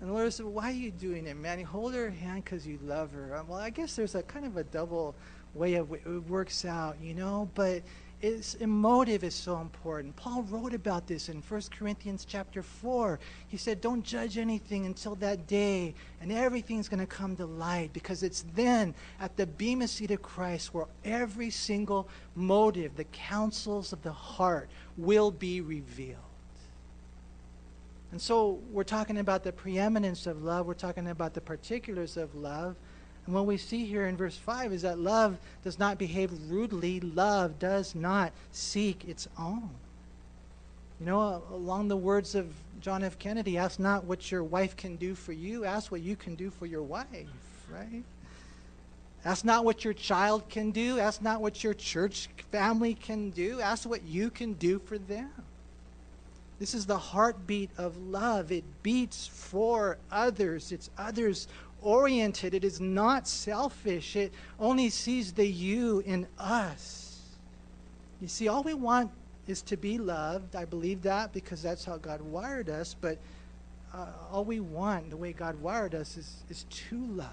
And 0.00 0.10
the 0.10 0.16
Lord 0.18 0.30
said, 0.34 0.44
Why 0.44 0.68
are 0.68 0.74
you 0.74 0.90
doing 0.90 1.26
it, 1.26 1.34
man? 1.34 1.58
You 1.60 1.64
hold 1.64 1.94
her 1.94 2.10
hand 2.10 2.44
because 2.44 2.66
you 2.66 2.78
love 2.84 3.12
her. 3.12 3.42
Well, 3.48 3.58
I 3.58 3.70
guess 3.70 3.96
there's 3.96 4.14
a 4.14 4.22
kind 4.22 4.44
of 4.44 4.58
a 4.58 4.64
double 4.64 5.14
way 5.54 5.74
of 5.74 5.92
it 5.92 6.06
works 6.28 6.64
out, 6.64 6.96
you 7.00 7.14
know, 7.14 7.48
but 7.54 7.82
it's 8.24 8.54
emotive 8.54 9.22
is 9.22 9.34
so 9.34 9.60
important. 9.60 10.16
Paul 10.16 10.44
wrote 10.44 10.72
about 10.72 11.06
this 11.06 11.28
in 11.28 11.42
1 11.42 11.62
Corinthians 11.78 12.24
chapter 12.24 12.62
4. 12.62 13.18
He 13.48 13.58
said, 13.58 13.82
Don't 13.82 14.02
judge 14.02 14.38
anything 14.38 14.86
until 14.86 15.14
that 15.16 15.46
day, 15.46 15.94
and 16.22 16.32
everything's 16.32 16.88
going 16.88 17.00
to 17.00 17.06
come 17.06 17.36
to 17.36 17.44
light 17.44 17.92
because 17.92 18.22
it's 18.22 18.46
then 18.54 18.94
at 19.20 19.36
the 19.36 19.46
Bema 19.46 19.88
seat 19.88 20.10
of 20.10 20.22
Christ 20.22 20.72
where 20.72 20.86
every 21.04 21.50
single 21.50 22.08
motive, 22.34 22.96
the 22.96 23.04
counsels 23.04 23.92
of 23.92 24.02
the 24.02 24.12
heart, 24.12 24.70
will 24.96 25.30
be 25.30 25.60
revealed. 25.60 26.16
And 28.10 28.22
so 28.22 28.60
we're 28.70 28.84
talking 28.84 29.18
about 29.18 29.44
the 29.44 29.52
preeminence 29.52 30.26
of 30.26 30.42
love, 30.42 30.66
we're 30.66 30.74
talking 30.74 31.08
about 31.08 31.34
the 31.34 31.42
particulars 31.42 32.16
of 32.16 32.34
love. 32.34 32.76
And 33.26 33.34
what 33.34 33.46
we 33.46 33.56
see 33.56 33.86
here 33.86 34.06
in 34.06 34.16
verse 34.16 34.36
5 34.36 34.72
is 34.72 34.82
that 34.82 34.98
love 34.98 35.38
does 35.62 35.78
not 35.78 35.98
behave 35.98 36.30
rudely, 36.48 37.00
love 37.00 37.58
does 37.58 37.94
not 37.94 38.32
seek 38.52 39.04
its 39.08 39.28
own. 39.38 39.70
You 41.00 41.06
know, 41.06 41.42
along 41.50 41.88
the 41.88 41.96
words 41.96 42.34
of 42.34 42.52
John 42.80 43.02
F. 43.02 43.18
Kennedy, 43.18 43.56
ask 43.56 43.80
not 43.80 44.04
what 44.04 44.30
your 44.30 44.44
wife 44.44 44.76
can 44.76 44.96
do 44.96 45.14
for 45.14 45.32
you, 45.32 45.64
ask 45.64 45.90
what 45.90 46.02
you 46.02 46.16
can 46.16 46.34
do 46.34 46.50
for 46.50 46.66
your 46.66 46.82
wife, 46.82 47.06
right? 47.72 48.04
Ask 49.24 49.44
not 49.44 49.64
what 49.64 49.84
your 49.84 49.94
child 49.94 50.48
can 50.50 50.70
do, 50.70 50.98
ask 50.98 51.22
not 51.22 51.40
what 51.40 51.64
your 51.64 51.72
church 51.72 52.28
family 52.52 52.92
can 52.92 53.30
do, 53.30 53.58
ask 53.60 53.88
what 53.88 54.02
you 54.02 54.28
can 54.28 54.52
do 54.52 54.78
for 54.78 54.98
them. 54.98 55.30
This 56.58 56.74
is 56.74 56.86
the 56.86 56.98
heartbeat 56.98 57.70
of 57.78 57.96
love. 57.96 58.52
It 58.52 58.64
beats 58.82 59.26
for 59.26 59.98
others. 60.10 60.72
It's 60.72 60.88
others 60.96 61.48
oriented. 61.84 62.54
It 62.54 62.64
is 62.64 62.80
not 62.80 63.28
selfish. 63.28 64.16
It 64.16 64.32
only 64.58 64.90
sees 64.90 65.32
the 65.32 65.46
you 65.46 66.00
in 66.00 66.26
us. 66.38 67.20
You 68.20 68.28
see, 68.28 68.48
all 68.48 68.62
we 68.62 68.74
want 68.74 69.10
is 69.46 69.62
to 69.62 69.76
be 69.76 69.98
loved. 69.98 70.56
I 70.56 70.64
believe 70.64 71.02
that 71.02 71.32
because 71.32 71.62
that's 71.62 71.84
how 71.84 71.98
God 71.98 72.20
wired 72.22 72.68
us. 72.68 72.94
But 72.98 73.18
uh, 73.92 74.06
all 74.32 74.44
we 74.44 74.60
want, 74.60 75.10
the 75.10 75.16
way 75.16 75.32
God 75.32 75.60
wired 75.60 75.94
us, 75.94 76.16
is, 76.16 76.42
is 76.48 76.64
to 76.88 77.06
love. 77.06 77.28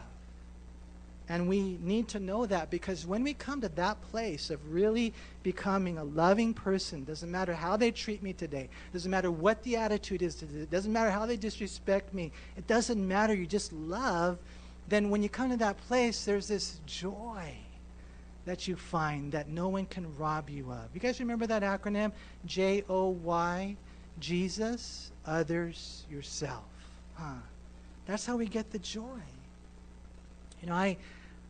And 1.30 1.48
we 1.48 1.78
need 1.82 2.10
to 2.10 2.20
know 2.20 2.46
that 2.46 2.70
because 2.70 3.06
when 3.06 3.24
we 3.24 3.34
come 3.34 3.62
to 3.62 3.70
that 3.70 4.02
place 4.10 4.50
of 4.50 4.74
really 4.74 5.14
becoming 5.44 5.98
a 5.98 6.04
loving 6.04 6.54
person, 6.54 7.06
doesn't 7.06 7.32
matter 7.32 7.54
how 7.54 7.78
they 7.78 7.92
treat 7.92 8.22
me 8.22 8.34
today, 8.34 8.68
doesn't 8.92 9.10
matter 9.10 9.32
what 9.32 9.64
the 9.64 9.78
attitude 9.78 10.22
is 10.22 10.36
today, 10.36 10.68
doesn't 10.70 10.92
matter 10.92 11.10
how 11.10 11.26
they 11.26 11.38
disrespect 11.38 12.14
me, 12.14 12.32
it 12.58 12.68
doesn't 12.68 13.08
matter, 13.08 13.34
you 13.34 13.46
just 13.46 13.72
love, 13.72 14.40
then 14.90 15.10
when 15.10 15.24
you 15.24 15.30
come 15.30 15.50
to 15.52 15.58
that 15.58 15.78
place, 15.88 16.26
there's 16.26 16.50
this 16.50 16.82
joy 16.86 17.54
that 18.46 18.68
you 18.68 18.76
find 18.76 19.32
that 19.32 19.48
no 19.48 19.70
one 19.70 19.86
can 19.86 20.14
rob 20.18 20.50
you 20.50 20.70
of. 20.72 20.90
You 20.94 21.00
guys 21.00 21.20
remember 21.20 21.48
that 21.48 21.62
acronym? 21.64 22.12
J 22.46 22.84
O 22.90 23.10
Y, 23.10 23.78
Jesus, 24.20 25.12
others, 25.26 26.04
yourself. 26.12 26.66
Huh. 27.16 27.36
That's 28.06 28.26
how 28.26 28.36
we 28.36 28.48
get 28.48 28.72
the 28.72 28.80
joy. 28.80 29.22
You 30.62 30.70
know, 30.70 30.76
I 30.76 30.98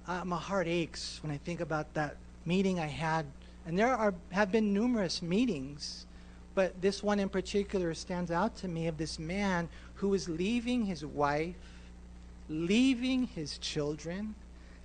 uh, 0.07 0.25
my 0.25 0.37
heart 0.37 0.67
aches 0.67 1.19
when 1.21 1.31
I 1.31 1.37
think 1.37 1.59
about 1.59 1.93
that 1.93 2.15
meeting 2.45 2.79
I 2.79 2.87
had. 2.87 3.25
And 3.65 3.77
there 3.77 3.95
are 3.95 4.13
have 4.31 4.51
been 4.51 4.73
numerous 4.73 5.21
meetings, 5.21 6.05
but 6.55 6.81
this 6.81 7.03
one 7.03 7.19
in 7.19 7.29
particular 7.29 7.93
stands 7.93 8.31
out 8.31 8.55
to 8.57 8.67
me 8.67 8.87
of 8.87 8.97
this 8.97 9.19
man 9.19 9.69
who 9.95 10.09
was 10.09 10.27
leaving 10.27 10.85
his 10.85 11.05
wife, 11.05 11.55
leaving 12.49 13.27
his 13.27 13.57
children, 13.59 14.33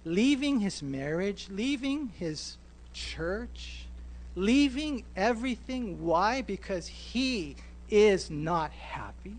leaving 0.05 0.61
his 0.61 0.83
marriage, 0.83 1.49
leaving 1.51 2.13
his 2.19 2.59
church, 2.93 3.87
leaving 4.35 5.05
everything. 5.17 6.05
Why? 6.05 6.43
Because 6.43 6.87
he 6.87 7.57
is 7.89 8.31
not 8.31 8.73
happy 8.73 9.39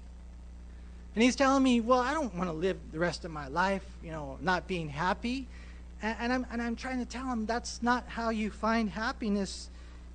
And 1.18 1.24
he's 1.24 1.36
telling 1.36 1.64
me, 1.64 1.82
well, 1.82 2.00
I 2.00 2.14
don't 2.14 2.36
want 2.36 2.48
to 2.48 2.54
live 2.54 2.78
the 2.92 3.00
rest 3.00 3.26
of 3.26 3.32
my 3.32 3.48
life, 3.48 3.82
you 4.04 4.12
know, 4.12 4.38
not 4.40 4.68
being 4.68 4.88
happy. 4.88 5.48
And, 6.04 6.16
and, 6.20 6.32
I'm, 6.32 6.46
and 6.52 6.62
I'm 6.62 6.76
trying 6.76 7.00
to 7.00 7.08
tell 7.08 7.26
him 7.26 7.48
that's 7.48 7.82
not 7.82 8.04
how 8.08 8.30
you 8.30 8.52
find 8.52 8.88
happiness. 8.88 9.72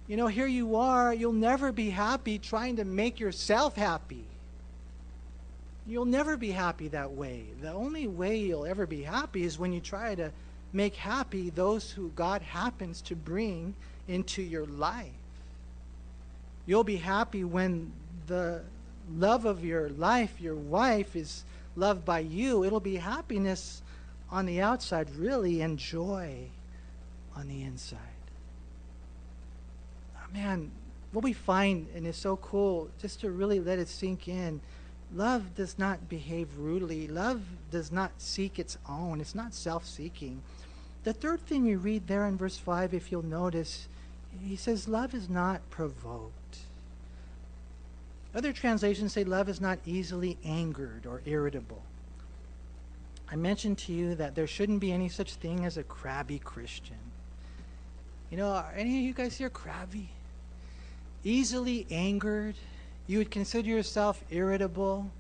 You 0.07 0.17
know, 0.17 0.29
here 0.29 0.47
you 0.47 0.77
are, 0.77 1.13
you'll 1.13 1.33
never 1.33 1.73
be 1.73 1.91
happy 1.91 2.39
trying 2.39 2.77
to 2.77 2.85
make 2.85 3.19
yourself 3.19 3.75
happy. 3.75 4.23
You'll 5.89 6.05
never 6.05 6.37
be 6.37 6.53
happy 6.53 6.87
that 6.87 7.11
way. 7.11 7.47
The 7.61 7.73
only 7.73 8.07
way 8.07 8.37
you'll 8.37 8.65
ever 8.65 8.87
be 8.87 9.03
happy 9.03 9.43
is 9.43 9.59
when 9.59 9.73
you 9.73 9.81
try 9.81 10.15
to 10.15 10.31
make 10.73 10.95
happy 10.95 11.51
those 11.51 11.91
who 11.91 12.11
God 12.11 12.43
happens 12.43 13.03
to 13.03 13.17
bring 13.17 13.75
into 14.07 14.41
your 14.41 14.67
life. 14.67 15.11
You'll 16.65 16.85
be 16.85 16.99
happy 16.99 17.43
when 17.43 17.91
the 18.29 18.63
love 19.11 19.45
of 19.45 19.65
your 19.65 19.89
life, 19.91 20.41
your 20.41 20.55
wife, 20.55 21.17
is 21.17 21.45
loved 21.77 22.05
by 22.05 22.21
you, 22.21 22.65
it'll 22.65 22.81
be 22.81 22.97
happiness 22.97 23.83
on 24.31 24.47
the 24.47 24.61
outside, 24.61 25.15
really, 25.17 25.61
and 25.61 25.79
joy 25.79 26.49
on 27.37 27.49
the 27.49 27.63
inside. 27.63 27.99
Oh, 30.17 30.33
man, 30.33 30.71
what 31.13 31.25
we 31.25 31.33
find, 31.33 31.87
and 31.95 32.07
it's 32.07 32.19
so 32.19 32.37
cool, 32.37 32.89
just 33.01 33.21
to 33.21 33.31
really 33.31 33.61
let 33.61 33.79
it 33.79 33.89
sink 33.89 34.29
in 34.29 34.61
love 35.15 35.55
does 35.55 35.79
not 35.79 36.09
behave 36.09 36.49
rudely, 36.59 37.07
love 37.07 37.43
does 37.71 37.93
not 37.93 38.13
seek 38.19 38.59
its 38.59 38.79
own, 38.89 39.21
it's 39.21 39.35
not 39.35 39.55
self 39.55 39.87
seeking. 39.87 40.43
The 41.05 41.13
third 41.13 41.41
thing 41.41 41.65
we 41.65 41.77
read 41.77 42.07
there 42.07 42.27
in 42.27 42.37
verse 42.37 42.59
5, 42.59 42.95
if 42.95 43.11
you'll 43.11 43.25
notice, 43.25 43.89
he 44.41 44.57
says, 44.57 44.89
Love 44.89 45.15
is 45.15 45.29
not 45.29 45.69
provoked. 45.69 46.59
Other 48.35 48.53
translations 48.53 49.13
say 49.13 49.25
love 49.25 49.49
is 49.49 49.61
not 49.61 49.79
easily 49.85 50.39
angered 50.45 51.07
or 51.07 51.21
irritable. 51.27 51.83
I 53.31 53.37
mentioned 53.37 53.79
to 53.79 53.93
you 53.93 54.15
that 54.15 54.35
there 54.35 54.47
shouldn't 54.47 54.81
be 54.81 54.93
any 54.93 55.09
such 55.09 55.35
thing 55.35 55.65
as 55.65 55.77
a 55.77 55.83
crabby 55.83 56.39
Christian. 56.39 56.97
You 58.31 58.39
know, 58.39 58.49
are 58.49 58.73
any 58.75 58.99
of 58.99 59.05
you 59.05 59.13
guys 59.13 59.37
here 59.37 59.51
crabby? 59.51 60.11
Easily 61.25 61.87
angered? 61.91 62.55
You 63.07 63.19
would 63.19 63.31
consider 63.31 63.69
yourself 63.69 64.23
irritable? 64.31 65.11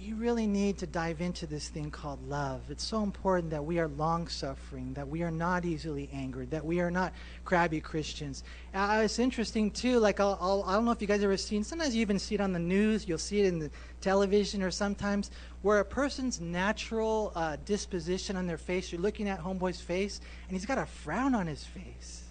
You 0.00 0.14
really 0.14 0.46
need 0.46 0.78
to 0.78 0.86
dive 0.86 1.20
into 1.20 1.46
this 1.46 1.68
thing 1.68 1.90
called 1.90 2.26
love. 2.26 2.62
It's 2.70 2.82
so 2.82 3.02
important 3.02 3.50
that 3.50 3.62
we 3.62 3.78
are 3.78 3.88
long 3.88 4.28
suffering, 4.28 4.94
that 4.94 5.06
we 5.06 5.22
are 5.22 5.30
not 5.30 5.66
easily 5.66 6.08
angered, 6.12 6.50
that 6.52 6.64
we 6.64 6.80
are 6.80 6.90
not 6.90 7.12
crabby 7.44 7.80
Christians. 7.80 8.42
Uh, 8.72 9.02
it's 9.04 9.18
interesting 9.18 9.70
too. 9.70 9.98
Like 9.98 10.18
I'll, 10.18 10.38
I'll, 10.40 10.62
I 10.62 10.72
do 10.72 10.76
not 10.78 10.84
know 10.84 10.90
if 10.92 11.02
you 11.02 11.06
guys 11.06 11.22
ever 11.22 11.36
seen. 11.36 11.62
Sometimes 11.62 11.94
you 11.94 12.00
even 12.00 12.18
see 12.18 12.34
it 12.34 12.40
on 12.40 12.54
the 12.54 12.58
news. 12.58 13.06
You'll 13.06 13.18
see 13.18 13.40
it 13.40 13.46
in 13.46 13.58
the 13.58 13.70
television, 14.00 14.62
or 14.62 14.70
sometimes 14.70 15.30
where 15.60 15.80
a 15.80 15.84
person's 15.84 16.40
natural 16.40 17.32
uh, 17.34 17.58
disposition 17.66 18.36
on 18.36 18.46
their 18.46 18.58
face. 18.58 18.90
You're 18.90 19.02
looking 19.02 19.28
at 19.28 19.38
homeboy's 19.38 19.82
face, 19.82 20.22
and 20.48 20.56
he's 20.56 20.64
got 20.64 20.78
a 20.78 20.86
frown 20.86 21.34
on 21.34 21.46
his 21.46 21.64
face. 21.64 22.24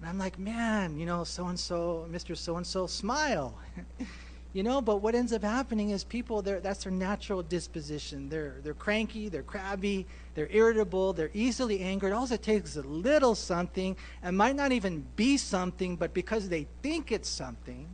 And 0.00 0.08
I'm 0.08 0.18
like, 0.18 0.38
man, 0.38 0.98
you 0.98 1.06
know, 1.06 1.24
so 1.24 1.46
and 1.46 1.58
so, 1.58 2.06
Mr. 2.10 2.36
So 2.36 2.56
and 2.56 2.66
so, 2.66 2.86
smile. 2.86 3.54
You 4.52 4.64
know, 4.64 4.80
but 4.80 4.96
what 4.96 5.14
ends 5.14 5.32
up 5.32 5.42
happening 5.42 5.90
is 5.90 6.02
people, 6.02 6.42
that's 6.42 6.82
their 6.82 6.92
natural 6.92 7.40
disposition. 7.40 8.28
They're, 8.28 8.56
they're 8.64 8.74
cranky, 8.74 9.28
they're 9.28 9.44
crabby, 9.44 10.06
they're 10.34 10.48
irritable, 10.50 11.12
they're 11.12 11.30
easily 11.32 11.80
angered. 11.80 12.12
All 12.12 12.30
it 12.30 12.42
takes 12.42 12.70
is 12.70 12.76
a 12.78 12.82
little 12.82 13.36
something, 13.36 13.96
and 14.24 14.36
might 14.36 14.56
not 14.56 14.72
even 14.72 15.06
be 15.14 15.36
something, 15.36 15.94
but 15.94 16.12
because 16.12 16.48
they 16.48 16.66
think 16.82 17.12
it's 17.12 17.28
something, 17.28 17.86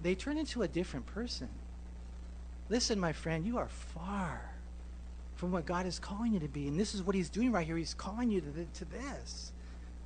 they 0.00 0.14
turn 0.14 0.38
into 0.38 0.62
a 0.62 0.68
different 0.68 1.06
person. 1.06 1.48
Listen, 2.68 3.00
my 3.00 3.12
friend, 3.12 3.44
you 3.44 3.58
are 3.58 3.68
far 3.68 4.52
from 5.34 5.50
what 5.50 5.66
God 5.66 5.86
is 5.86 5.98
calling 5.98 6.34
you 6.34 6.40
to 6.40 6.48
be. 6.48 6.68
And 6.68 6.78
this 6.78 6.94
is 6.94 7.02
what 7.02 7.16
He's 7.16 7.30
doing 7.30 7.50
right 7.50 7.66
here. 7.66 7.76
He's 7.76 7.94
calling 7.94 8.30
you 8.30 8.40
to, 8.40 8.66
to 8.78 8.84
this. 8.84 9.52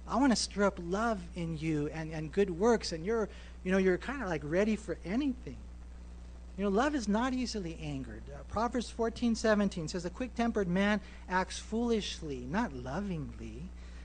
I 0.08 0.16
want 0.16 0.32
to 0.32 0.36
stir 0.36 0.64
up 0.64 0.78
love 0.82 1.20
in 1.36 1.58
you 1.58 1.88
and, 1.92 2.12
and 2.12 2.32
good 2.32 2.50
works, 2.50 2.92
and 2.92 3.04
you're 3.04 3.28
you 3.64 3.72
know, 3.72 3.78
you're 3.78 3.98
kind 3.98 4.22
of 4.22 4.28
like 4.28 4.42
ready 4.44 4.76
for 4.76 4.98
anything. 5.04 5.56
You 6.58 6.64
know, 6.64 6.70
love 6.70 6.94
is 6.94 7.08
not 7.08 7.32
easily 7.32 7.78
angered. 7.82 8.22
Uh, 8.28 8.42
Proverbs 8.48 8.90
14, 8.90 9.34
17 9.34 9.88
says, 9.88 10.04
A 10.04 10.10
quick 10.10 10.34
tempered 10.34 10.68
man 10.68 11.00
acts 11.28 11.58
foolishly, 11.58 12.46
not 12.50 12.74
lovingly. 12.74 13.62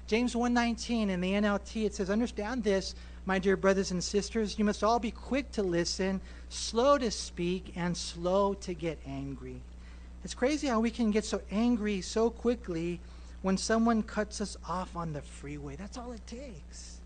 James 0.07 0.35
1:19 0.35 1.09
in 1.09 1.19
the 1.19 1.33
NLT 1.33 1.85
it 1.85 1.93
says 1.93 2.09
understand 2.09 2.63
this 2.63 2.95
my 3.25 3.37
dear 3.37 3.57
brothers 3.57 3.91
and 3.91 4.01
sisters 4.01 4.57
you 4.57 4.63
must 4.63 4.81
all 4.81 4.99
be 4.99 5.11
quick 5.11 5.51
to 5.51 5.61
listen 5.61 6.21
slow 6.47 6.97
to 6.97 7.11
speak 7.11 7.73
and 7.75 7.95
slow 7.95 8.53
to 8.53 8.73
get 8.73 8.97
angry 9.05 9.59
it's 10.23 10.33
crazy 10.33 10.67
how 10.67 10.79
we 10.79 10.89
can 10.89 11.11
get 11.11 11.25
so 11.25 11.41
angry 11.51 11.99
so 11.99 12.29
quickly 12.29 13.01
when 13.41 13.57
someone 13.57 14.01
cuts 14.01 14.39
us 14.39 14.55
off 14.65 14.95
on 14.95 15.11
the 15.11 15.21
freeway 15.21 15.75
that's 15.75 15.97
all 15.97 16.13
it 16.13 16.25
takes 16.25 17.01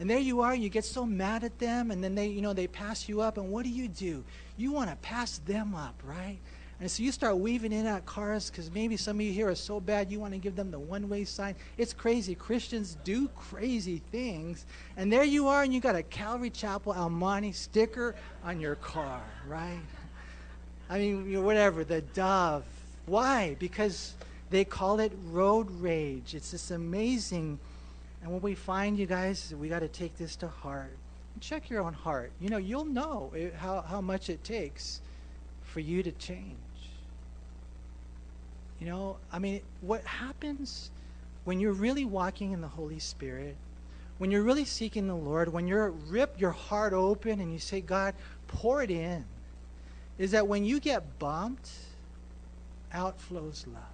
and 0.00 0.08
there 0.08 0.18
you 0.18 0.40
are, 0.40 0.54
you 0.54 0.70
get 0.70 0.86
so 0.86 1.04
mad 1.04 1.44
at 1.44 1.58
them, 1.58 1.90
and 1.90 2.02
then 2.02 2.14
they, 2.14 2.26
you 2.26 2.40
know, 2.40 2.54
they 2.54 2.66
pass 2.66 3.06
you 3.06 3.20
up, 3.20 3.36
and 3.36 3.50
what 3.50 3.64
do 3.64 3.70
you 3.70 3.86
do? 3.86 4.24
You 4.56 4.72
want 4.72 4.88
to 4.88 4.96
pass 4.96 5.38
them 5.38 5.74
up, 5.74 5.94
right? 6.04 6.38
And 6.80 6.90
so 6.90 7.02
you 7.02 7.12
start 7.12 7.36
weaving 7.36 7.72
in 7.72 7.84
at 7.84 8.06
cars 8.06 8.48
because 8.48 8.70
maybe 8.70 8.96
some 8.96 9.16
of 9.18 9.20
you 9.20 9.32
here 9.32 9.50
are 9.50 9.54
so 9.54 9.78
bad 9.78 10.10
you 10.10 10.18
want 10.18 10.32
to 10.32 10.38
give 10.38 10.56
them 10.56 10.70
the 10.70 10.78
one 10.78 11.10
way 11.10 11.24
sign. 11.24 11.54
It's 11.76 11.92
crazy. 11.92 12.34
Christians 12.34 12.96
do 13.04 13.28
crazy 13.36 14.00
things. 14.10 14.64
And 14.96 15.12
there 15.12 15.24
you 15.24 15.46
are, 15.48 15.62
and 15.62 15.74
you 15.74 15.80
got 15.80 15.94
a 15.94 16.02
Calvary 16.02 16.48
Chapel 16.48 16.94
El 16.94 17.10
Monte 17.10 17.52
sticker 17.52 18.14
on 18.42 18.58
your 18.58 18.76
car, 18.76 19.20
right? 19.46 19.82
I 20.88 20.98
mean, 20.98 21.26
you 21.28 21.36
know, 21.36 21.42
whatever, 21.42 21.84
the 21.84 22.00
dove. 22.00 22.64
Why? 23.04 23.56
Because 23.58 24.14
they 24.48 24.64
call 24.64 25.00
it 25.00 25.12
road 25.26 25.70
rage. 25.70 26.34
It's 26.34 26.52
this 26.52 26.70
amazing 26.70 27.58
and 28.22 28.32
when 28.32 28.40
we 28.40 28.54
find 28.54 28.98
you 28.98 29.06
guys, 29.06 29.54
we 29.58 29.68
got 29.68 29.80
to 29.80 29.88
take 29.88 30.16
this 30.18 30.36
to 30.36 30.48
heart. 30.48 30.96
Check 31.40 31.70
your 31.70 31.82
own 31.82 31.94
heart. 31.94 32.32
You 32.40 32.50
know, 32.50 32.58
you'll 32.58 32.84
know 32.84 33.32
it, 33.34 33.54
how, 33.54 33.80
how 33.80 34.00
much 34.00 34.28
it 34.28 34.44
takes 34.44 35.00
for 35.62 35.80
you 35.80 36.02
to 36.02 36.12
change. 36.12 36.56
You 38.78 38.86
know, 38.86 39.16
I 39.32 39.38
mean, 39.38 39.62
what 39.80 40.04
happens 40.04 40.90
when 41.44 41.60
you're 41.60 41.72
really 41.72 42.04
walking 42.04 42.52
in 42.52 42.60
the 42.60 42.68
Holy 42.68 42.98
Spirit, 42.98 43.56
when 44.18 44.30
you're 44.30 44.42
really 44.42 44.64
seeking 44.64 45.06
the 45.06 45.14
Lord, 45.14 45.50
when 45.50 45.66
you're 45.66 45.90
rip 45.90 46.38
your 46.38 46.50
heart 46.50 46.92
open 46.92 47.40
and 47.40 47.52
you 47.52 47.58
say, 47.58 47.80
God, 47.80 48.14
pour 48.48 48.82
it 48.82 48.90
in, 48.90 49.24
is 50.18 50.32
that 50.32 50.46
when 50.46 50.64
you 50.64 50.80
get 50.80 51.18
bumped, 51.18 51.70
out 52.92 53.20
flows 53.20 53.64
love. 53.72 53.89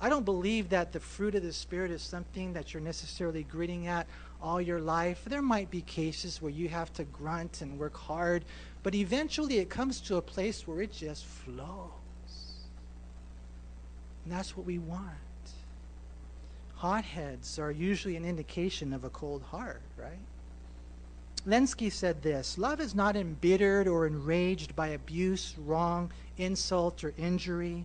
I 0.00 0.08
don't 0.08 0.24
believe 0.24 0.68
that 0.68 0.92
the 0.92 1.00
fruit 1.00 1.34
of 1.34 1.42
the 1.42 1.52
Spirit 1.52 1.90
is 1.90 2.02
something 2.02 2.52
that 2.52 2.72
you're 2.72 2.82
necessarily 2.82 3.42
gritting 3.42 3.88
at 3.88 4.06
all 4.40 4.60
your 4.60 4.80
life. 4.80 5.22
There 5.26 5.42
might 5.42 5.70
be 5.70 5.80
cases 5.82 6.40
where 6.40 6.52
you 6.52 6.68
have 6.68 6.92
to 6.94 7.04
grunt 7.04 7.62
and 7.62 7.78
work 7.78 7.96
hard, 7.96 8.44
but 8.82 8.94
eventually 8.94 9.58
it 9.58 9.68
comes 9.68 10.00
to 10.02 10.16
a 10.16 10.22
place 10.22 10.68
where 10.68 10.82
it 10.82 10.92
just 10.92 11.24
flows. 11.24 11.90
And 14.24 14.32
that's 14.32 14.56
what 14.56 14.66
we 14.66 14.78
want. 14.78 15.14
Hotheads 16.76 17.58
are 17.58 17.72
usually 17.72 18.14
an 18.14 18.24
indication 18.24 18.92
of 18.92 19.02
a 19.02 19.10
cold 19.10 19.42
heart, 19.42 19.82
right? 19.96 20.20
Lenski 21.44 21.90
said 21.90 22.22
this 22.22 22.56
Love 22.56 22.80
is 22.80 22.94
not 22.94 23.16
embittered 23.16 23.88
or 23.88 24.06
enraged 24.06 24.76
by 24.76 24.88
abuse, 24.88 25.56
wrong, 25.58 26.12
insult, 26.36 27.02
or 27.02 27.14
injury. 27.18 27.84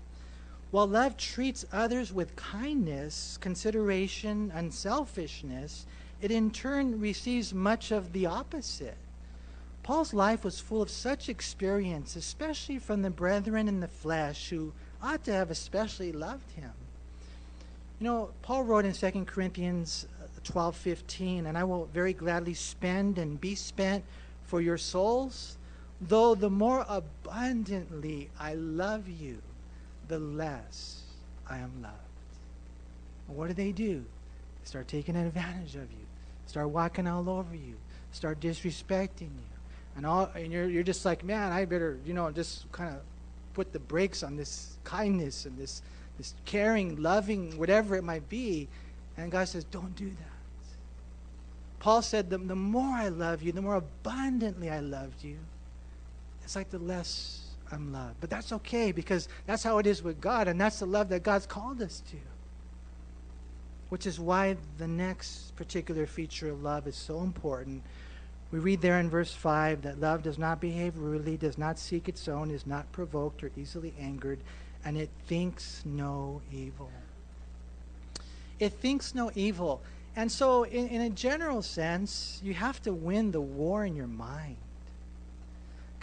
While 0.74 0.88
love 0.88 1.18
treats 1.18 1.66
others 1.72 2.12
with 2.12 2.36
kindness, 2.36 3.38
consideration, 3.40 4.52
unselfishness, 4.56 5.86
it 6.20 6.32
in 6.32 6.50
turn 6.50 7.00
receives 7.00 7.54
much 7.54 7.92
of 7.92 8.12
the 8.12 8.26
opposite. 8.26 8.98
Paul's 9.84 10.16
life 10.16 10.44
was 10.44 10.60
full 10.60 10.82
of 10.82 10.90
such 10.90 11.30
experience, 11.30 12.16
especially 12.16 12.80
from 12.80 13.04
the 13.04 13.12
brethren 13.12 13.68
in 13.68 13.82
the 13.82 13.88
flesh 13.88 14.50
who 14.50 14.74
ought 15.00 15.24
to 15.26 15.32
have 15.32 15.52
especially 15.52 16.12
loved 16.12 16.50
him. 16.54 16.72
You 18.00 18.06
know, 18.06 18.30
Paul 18.42 18.64
wrote 18.64 18.86
in 18.86 18.94
2 18.94 19.26
Corinthians 19.26 20.08
uh, 20.24 20.26
12:15, 20.42 21.46
and 21.46 21.56
I 21.56 21.66
will 21.66 21.86
very 21.94 22.14
gladly 22.14 22.56
spend 22.56 23.20
and 23.20 23.40
be 23.40 23.54
spent 23.54 24.04
for 24.42 24.60
your 24.60 24.80
souls, 24.80 25.56
though 26.02 26.34
the 26.34 26.50
more 26.50 26.84
abundantly 26.90 28.32
I 28.40 28.56
love 28.56 29.08
you 29.08 29.44
the 30.14 30.20
less 30.20 31.02
I 31.50 31.58
am 31.58 31.72
loved. 31.82 31.96
what 33.28 33.48
do 33.48 33.54
they 33.56 33.72
do? 33.72 34.06
They 34.62 34.66
start 34.66 34.88
taking 34.88 35.16
advantage 35.16 35.76
of 35.76 35.92
you, 35.92 36.06
start 36.46 36.70
walking 36.70 37.08
all 37.08 37.28
over 37.28 37.56
you, 37.56 37.76
start 38.12 38.40
disrespecting 38.40 39.22
you. 39.22 39.50
And 39.96 40.06
all 40.06 40.30
and 40.36 40.52
you're 40.52 40.70
you're 40.70 40.84
just 40.84 41.04
like, 41.04 41.24
man, 41.24 41.52
I 41.52 41.66
better, 41.66 41.98
you 42.06 42.14
know, 42.14 42.30
just 42.30 42.72
kind 42.72 42.94
of 42.94 43.02
put 43.56 43.74
the 43.74 43.80
brakes 43.80 44.22
on 44.22 44.38
this 44.38 44.78
kindness 44.84 45.48
and 45.48 45.58
this 45.58 45.82
this 46.20 46.36
caring, 46.46 47.02
loving, 47.02 47.58
whatever 47.58 47.96
it 47.96 48.04
might 48.04 48.30
be. 48.30 48.68
And 49.18 49.32
God 49.32 49.48
says, 49.48 49.64
Don't 49.64 49.96
do 49.96 50.10
that. 50.10 50.34
Paul 51.80 52.02
said, 52.02 52.30
the, 52.30 52.38
the 52.38 52.56
more 52.56 52.96
I 52.96 53.10
love 53.10 53.42
you, 53.44 53.52
the 53.52 53.62
more 53.62 53.76
abundantly 53.76 54.70
I 54.70 54.80
loved 54.80 55.22
you, 55.22 55.38
it's 56.44 56.56
like 56.56 56.70
the 56.70 56.80
less 56.80 57.43
I'm 57.74 57.92
loved. 57.92 58.16
But 58.22 58.30
that's 58.30 58.54
okay 58.54 58.92
because 58.92 59.28
that's 59.46 59.64
how 59.64 59.80
it 59.80 59.88
is 59.88 60.04
with 60.04 60.22
God, 60.22 60.48
and 60.48 60.60
that's 60.60 60.80
the 60.80 60.86
love 60.86 61.10
that 61.10 61.24
God's 61.24 61.46
called 61.46 61.82
us 61.82 62.02
to. 62.12 62.18
Which 63.90 64.06
is 64.06 64.20
why 64.20 64.58
the 64.78 64.88
next 64.88 65.56
particular 65.56 66.06
feature 66.06 66.50
of 66.50 66.64
love 66.64 66.88
is 66.88 66.96
so 66.96 67.22
important. 67.22 67.84
We 68.52 68.60
read 68.60 68.82
there 68.82 69.00
in 69.00 69.10
verse 69.10 69.34
5 69.34 69.82
that 69.82 70.00
love 70.00 70.24
does 70.24 70.38
not 70.38 70.62
behave 70.62 70.98
rudely, 70.98 71.38
does 71.38 71.58
not 71.58 71.80
seek 71.80 72.08
its 72.08 72.28
own, 72.28 72.52
is 72.52 72.68
not 72.68 72.92
provoked 72.92 73.44
or 73.44 73.52
easily 73.58 73.94
angered, 74.00 74.40
and 74.86 74.98
it 74.98 75.10
thinks 75.28 75.82
no 75.86 76.42
evil. 76.52 76.92
It 78.60 78.74
thinks 78.74 79.16
no 79.16 79.32
evil. 79.36 79.82
And 80.16 80.32
so, 80.32 80.64
in, 80.64 80.88
in 80.90 81.02
a 81.02 81.10
general 81.10 81.62
sense, 81.62 82.40
you 82.44 82.54
have 82.54 82.82
to 82.84 82.94
win 82.94 83.32
the 83.32 83.42
war 83.42 83.86
in 83.86 83.96
your 83.96 84.08
mind. 84.08 84.58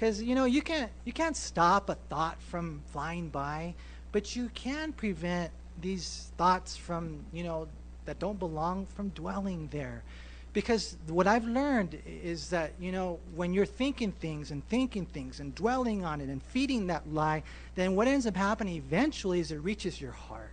Because 0.01 0.23
you 0.23 0.35
know 0.35 0.47
you 0.47 0.63
can't 0.63 0.91
you 1.05 1.13
can't 1.13 1.37
stop 1.37 1.91
a 1.91 1.95
thought 1.95 2.41
from 2.41 2.81
flying 2.91 3.29
by, 3.29 3.75
but 4.13 4.35
you 4.35 4.49
can 4.55 4.95
prevent 4.95 5.51
these 5.83 6.33
thoughts 6.39 6.75
from 6.75 7.27
you 7.35 7.45
know 7.45 7.69
that 8.07 8.19
don't 8.19 8.39
belong 8.39 8.87
from 8.87 9.11
dwelling 9.11 9.69
there. 9.71 10.03
Because 10.55 10.97
what 11.07 11.27
I've 11.27 11.45
learned 11.45 11.99
is 12.07 12.49
that, 12.49 12.73
you 12.81 12.91
know, 12.91 13.21
when 13.37 13.53
you're 13.53 13.67
thinking 13.67 14.11
things 14.13 14.51
and 14.51 14.67
thinking 14.69 15.05
things 15.05 15.39
and 15.39 15.55
dwelling 15.55 16.03
on 16.03 16.23
it 16.23 16.29
and 16.31 16.43
feeding 16.43 16.87
that 16.87 17.13
lie, 17.13 17.43
then 17.75 17.95
what 17.95 18.09
ends 18.09 18.27
up 18.27 18.35
happening 18.35 18.77
eventually 18.77 19.39
is 19.39 19.53
it 19.53 19.57
reaches 19.57 20.01
your 20.01 20.13
heart. 20.13 20.51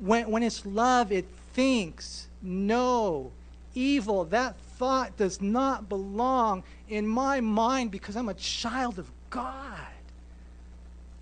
When, 0.00 0.30
when 0.30 0.42
it's 0.42 0.66
love, 0.66 1.12
it 1.12 1.24
thinks 1.54 2.26
no 2.42 3.30
evil. 3.74 4.24
That 4.24 4.56
thought 4.78 5.16
does 5.16 5.40
not 5.40 5.88
belong 5.88 6.62
in 6.88 7.06
my 7.06 7.40
mind 7.40 7.90
because 7.90 8.16
I'm 8.16 8.28
a 8.28 8.34
child 8.34 8.98
of 8.98 9.10
God. 9.30 9.78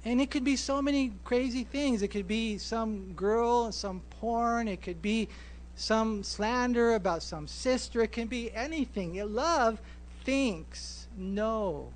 And 0.05 0.21
it 0.21 0.31
could 0.31 0.45
be 0.45 0.57
so 0.57 0.81
many 0.81 1.13
crazy 1.25 1.65
things. 1.65 2.03
It 2.03 2.09
could 2.09 2.29
be 2.29 2.57
some 2.59 3.13
girl, 3.15 3.73
some 3.73 4.01
porn. 4.21 4.69
It 4.69 4.81
could 4.81 5.03
be 5.03 5.29
some 5.77 6.23
slander 6.23 6.95
about 6.95 7.23
some 7.23 7.47
sister. 7.47 8.03
It 8.03 8.13
can 8.13 8.27
be 8.27 8.53
anything. 8.55 9.21
Love 9.35 9.81
thinks 10.25 11.09
no 11.17 11.89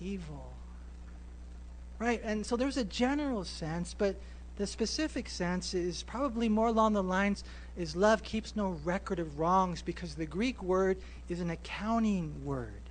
evil. 0.00 0.52
Right? 1.98 2.22
And 2.22 2.46
so 2.46 2.56
there's 2.56 2.76
a 2.76 2.84
general 2.84 3.44
sense, 3.44 3.92
but 3.92 4.16
the 4.58 4.66
specific 4.66 5.28
sense 5.28 5.72
is 5.72 6.02
probably 6.02 6.48
more 6.48 6.66
along 6.66 6.92
the 6.92 7.02
lines 7.02 7.44
is 7.76 7.94
love 7.94 8.24
keeps 8.24 8.56
no 8.56 8.76
record 8.84 9.20
of 9.20 9.38
wrongs 9.38 9.82
because 9.82 10.16
the 10.16 10.26
Greek 10.26 10.60
word 10.64 10.98
is 11.28 11.40
an 11.40 11.50
accounting 11.50 12.34
word. 12.44 12.82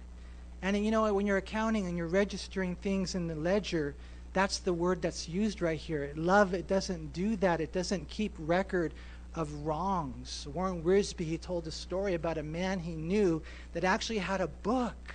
And 0.62 0.78
you 0.78 0.92
know, 0.92 1.14
when 1.14 1.28
you're 1.28 1.38
accounting 1.38 1.86
and 1.86 1.98
you're 1.98 2.08
registering 2.08 2.76
things 2.78 3.16
in 3.16 3.28
the 3.28 3.36
ledger, 3.36 3.96
that's 4.32 4.60
the 4.60 4.72
word 4.72 5.02
that's 5.02 5.28
used 5.28 5.62
right 5.62 5.78
here. 5.78 6.14
Love, 6.16 6.54
it 6.54 6.68
doesn't 6.68 7.12
do 7.12 7.36
that. 7.36 7.60
It 7.60 7.74
doesn't 7.74 8.08
keep 8.08 8.34
record 8.40 8.94
of 9.36 9.54
wrongs. 9.66 10.48
Warren 10.54 10.82
Wiersbe, 10.82 11.26
he 11.26 11.38
told 11.38 11.68
a 11.68 11.72
story 11.72 12.14
about 12.14 12.38
a 12.38 12.44
man 12.44 12.80
he 12.80 12.94
knew 12.94 13.42
that 13.74 13.84
actually 13.84 14.20
had 14.20 14.40
a 14.40 14.48
book. 14.48 15.14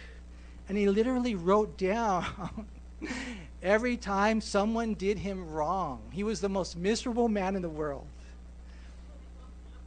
And 0.68 0.76
he 0.76 0.86
literally 0.86 1.34
wrote 1.34 1.78
down 1.78 2.26
every 3.62 3.96
time 3.96 4.40
someone 4.40 4.94
did 4.94 5.18
him 5.18 5.50
wrong. 5.50 6.00
He 6.12 6.24
was 6.24 6.40
the 6.40 6.48
most 6.48 6.76
miserable 6.76 7.28
man 7.28 7.54
in 7.56 7.62
the 7.62 7.68
world. 7.68 8.06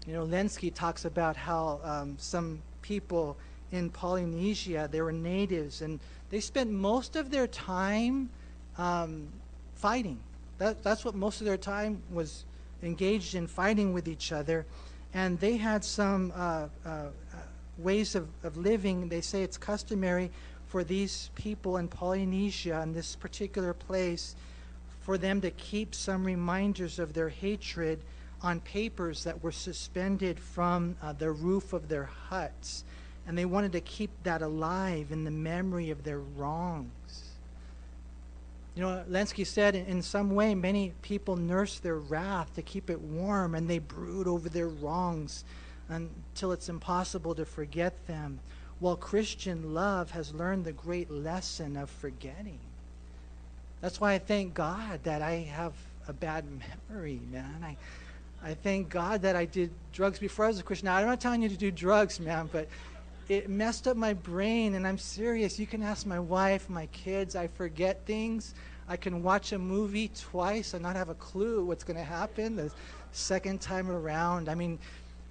You 0.07 0.13
know, 0.13 0.25
Lenski 0.25 0.73
talks 0.73 1.05
about 1.05 1.35
how 1.35 1.79
um, 1.83 2.15
some 2.19 2.61
people 2.81 3.37
in 3.71 3.89
Polynesia, 3.89 4.87
they 4.91 5.01
were 5.01 5.11
natives, 5.11 5.81
and 5.81 5.99
they 6.29 6.39
spent 6.39 6.71
most 6.71 7.15
of 7.15 7.31
their 7.31 7.47
time 7.47 8.29
um, 8.77 9.27
fighting. 9.75 10.19
That, 10.59 10.83
that's 10.83 11.03
what 11.03 11.15
most 11.15 11.41
of 11.41 11.45
their 11.45 11.57
time 11.57 12.01
was 12.11 12.45
engaged 12.83 13.35
in 13.35 13.47
fighting 13.47 13.93
with 13.93 14.07
each 14.07 14.31
other. 14.31 14.65
And 15.13 15.39
they 15.39 15.57
had 15.57 15.83
some 15.83 16.31
uh, 16.35 16.67
uh, 16.85 16.89
uh 16.89 17.09
ways 17.77 18.15
of, 18.15 18.27
of 18.43 18.55
living. 18.57 19.09
They 19.09 19.21
say 19.21 19.43
it's 19.43 19.57
customary 19.57 20.31
for 20.75 20.83
these 20.83 21.29
people 21.35 21.77
in 21.77 21.87
Polynesia, 21.87 22.81
in 22.81 22.91
this 22.91 23.15
particular 23.15 23.73
place, 23.73 24.35
for 24.99 25.17
them 25.17 25.39
to 25.39 25.49
keep 25.51 25.95
some 25.95 26.25
reminders 26.25 26.99
of 26.99 27.13
their 27.13 27.29
hatred 27.29 28.01
on 28.41 28.59
papers 28.59 29.23
that 29.23 29.41
were 29.41 29.53
suspended 29.53 30.37
from 30.37 30.97
uh, 31.01 31.13
the 31.13 31.31
roof 31.31 31.71
of 31.71 31.87
their 31.87 32.03
huts. 32.03 32.83
And 33.25 33.37
they 33.37 33.45
wanted 33.45 33.71
to 33.71 33.79
keep 33.79 34.11
that 34.23 34.41
alive 34.41 35.13
in 35.13 35.23
the 35.23 35.31
memory 35.31 35.91
of 35.91 36.03
their 36.03 36.19
wrongs. 36.19 37.29
You 38.75 38.81
know, 38.81 39.05
Lenski 39.09 39.47
said 39.47 39.75
in, 39.75 39.85
in 39.85 40.01
some 40.01 40.35
way, 40.35 40.55
many 40.55 40.91
people 41.01 41.37
nurse 41.37 41.79
their 41.79 41.99
wrath 41.99 42.53
to 42.55 42.61
keep 42.61 42.89
it 42.89 42.99
warm 42.99 43.55
and 43.55 43.69
they 43.69 43.79
brood 43.79 44.27
over 44.27 44.49
their 44.49 44.67
wrongs 44.67 45.45
until 45.87 46.51
it's 46.51 46.67
impossible 46.67 47.33
to 47.35 47.45
forget 47.45 48.07
them 48.07 48.41
while 48.79 48.95
Christian 48.95 49.73
love 49.73 50.11
has 50.11 50.33
learned 50.33 50.65
the 50.65 50.73
great 50.73 51.09
lesson 51.09 51.77
of 51.77 51.89
forgetting. 51.89 52.59
That's 53.81 54.01
why 54.01 54.13
I 54.13 54.19
thank 54.19 54.53
God 54.53 55.03
that 55.03 55.21
I 55.21 55.47
have 55.53 55.73
a 56.07 56.13
bad 56.13 56.45
memory, 56.89 57.21
man. 57.31 57.63
I, 57.63 57.77
I 58.43 58.53
thank 58.53 58.89
God 58.89 59.21
that 59.21 59.35
I 59.35 59.45
did 59.45 59.71
drugs 59.93 60.19
before 60.19 60.45
I 60.45 60.47
was 60.49 60.59
a 60.59 60.63
Christian. 60.63 60.85
Now, 60.85 60.97
I'm 60.97 61.05
not 61.05 61.21
telling 61.21 61.41
you 61.41 61.49
to 61.49 61.57
do 61.57 61.71
drugs, 61.71 62.19
man, 62.19 62.49
but 62.51 62.67
it 63.27 63.49
messed 63.49 63.87
up 63.87 63.97
my 63.97 64.13
brain, 64.13 64.75
and 64.75 64.85
I'm 64.85 64.97
serious. 64.97 65.57
You 65.57 65.65
can 65.65 65.81
ask 65.81 66.05
my 66.05 66.19
wife, 66.19 66.69
my 66.69 66.85
kids. 66.87 67.35
I 67.35 67.47
forget 67.47 68.05
things. 68.05 68.53
I 68.87 68.97
can 68.97 69.23
watch 69.23 69.51
a 69.51 69.57
movie 69.57 70.09
twice 70.09 70.73
and 70.73 70.83
not 70.83 70.95
have 70.95 71.09
a 71.09 71.15
clue 71.15 71.65
what's 71.65 71.83
going 71.83 71.97
to 71.97 72.03
happen 72.03 72.55
the 72.55 72.71
second 73.11 73.61
time 73.61 73.89
around. 73.89 74.47
I 74.47 74.53
mean, 74.53 74.77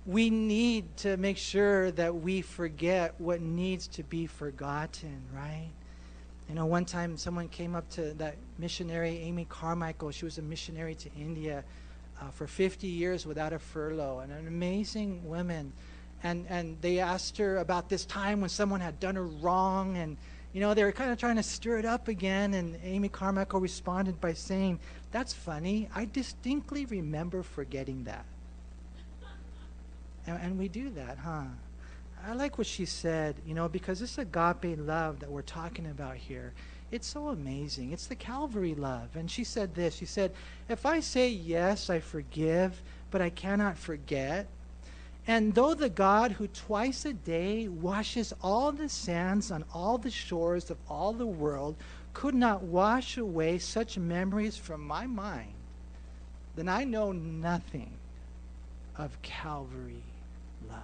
we 0.06 0.28
need 0.28 0.96
to 0.98 1.16
make 1.16 1.38
sure 1.38 1.90
that 1.92 2.14
we 2.14 2.42
forget 2.42 3.14
what 3.18 3.40
needs 3.40 3.86
to 3.88 4.02
be 4.02 4.26
forgotten, 4.26 5.22
right? 5.34 5.70
You 6.48 6.54
know, 6.54 6.66
one 6.66 6.84
time 6.84 7.16
someone 7.16 7.48
came 7.48 7.74
up 7.74 7.88
to 7.90 8.12
that 8.14 8.36
missionary, 8.58 9.18
Amy 9.18 9.46
Carmichael. 9.48 10.10
She 10.10 10.26
was 10.26 10.36
a 10.36 10.42
missionary 10.42 10.94
to 10.96 11.10
India 11.18 11.64
uh, 12.20 12.28
for 12.28 12.46
50 12.46 12.86
years 12.86 13.26
without 13.26 13.54
a 13.54 13.58
furlough, 13.58 14.20
and 14.20 14.30
an 14.30 14.46
amazing 14.46 15.26
woman. 15.26 15.72
And, 16.22 16.46
and 16.50 16.76
they 16.82 16.98
asked 16.98 17.38
her 17.38 17.58
about 17.58 17.88
this 17.88 18.04
time 18.04 18.42
when 18.42 18.50
someone 18.50 18.80
had 18.80 19.00
done 19.00 19.14
her 19.14 19.26
wrong, 19.26 19.96
and 19.96 20.18
you 20.52 20.60
know, 20.60 20.74
they 20.74 20.84
were 20.84 20.92
kind 20.92 21.10
of 21.10 21.18
trying 21.18 21.36
to 21.36 21.42
stir 21.42 21.78
it 21.78 21.86
up 21.86 22.08
again. 22.08 22.52
And 22.52 22.78
Amy 22.84 23.08
Carmichael 23.08 23.58
responded 23.58 24.20
by 24.20 24.34
saying, 24.34 24.80
That's 25.12 25.32
funny. 25.32 25.88
I 25.94 26.04
distinctly 26.04 26.84
remember 26.84 27.42
forgetting 27.42 28.04
that. 28.04 28.26
And, 30.26 30.38
and 30.40 30.58
we 30.58 30.68
do 30.68 30.90
that, 30.90 31.18
huh? 31.18 31.44
I 32.26 32.32
like 32.32 32.56
what 32.56 32.66
she 32.66 32.86
said, 32.86 33.36
you 33.46 33.54
know, 33.54 33.68
because 33.68 34.00
this 34.00 34.16
agape 34.16 34.78
love 34.78 35.20
that 35.20 35.30
we're 35.30 35.42
talking 35.42 35.86
about 35.86 36.16
here, 36.16 36.54
it's 36.90 37.06
so 37.06 37.28
amazing. 37.28 37.92
It's 37.92 38.06
the 38.06 38.14
Calvary 38.14 38.74
love. 38.74 39.14
And 39.14 39.30
she 39.30 39.44
said 39.44 39.74
this 39.74 39.96
She 39.96 40.06
said, 40.06 40.32
If 40.68 40.86
I 40.86 41.00
say 41.00 41.28
yes, 41.28 41.90
I 41.90 42.00
forgive, 42.00 42.80
but 43.10 43.20
I 43.20 43.30
cannot 43.30 43.76
forget, 43.76 44.46
and 45.26 45.54
though 45.54 45.74
the 45.74 45.88
God 45.88 46.32
who 46.32 46.46
twice 46.48 47.04
a 47.04 47.12
day 47.12 47.68
washes 47.68 48.34
all 48.42 48.72
the 48.72 48.88
sands 48.88 49.50
on 49.50 49.64
all 49.72 49.96
the 49.96 50.10
shores 50.10 50.70
of 50.70 50.76
all 50.88 51.12
the 51.12 51.26
world 51.26 51.76
could 52.12 52.34
not 52.34 52.62
wash 52.62 53.16
away 53.16 53.58
such 53.58 53.98
memories 53.98 54.56
from 54.56 54.86
my 54.86 55.06
mind, 55.06 55.54
then 56.56 56.68
I 56.68 56.84
know 56.84 57.12
nothing 57.12 57.92
of 58.96 59.20
Calvary 59.22 60.02
love. 60.68 60.78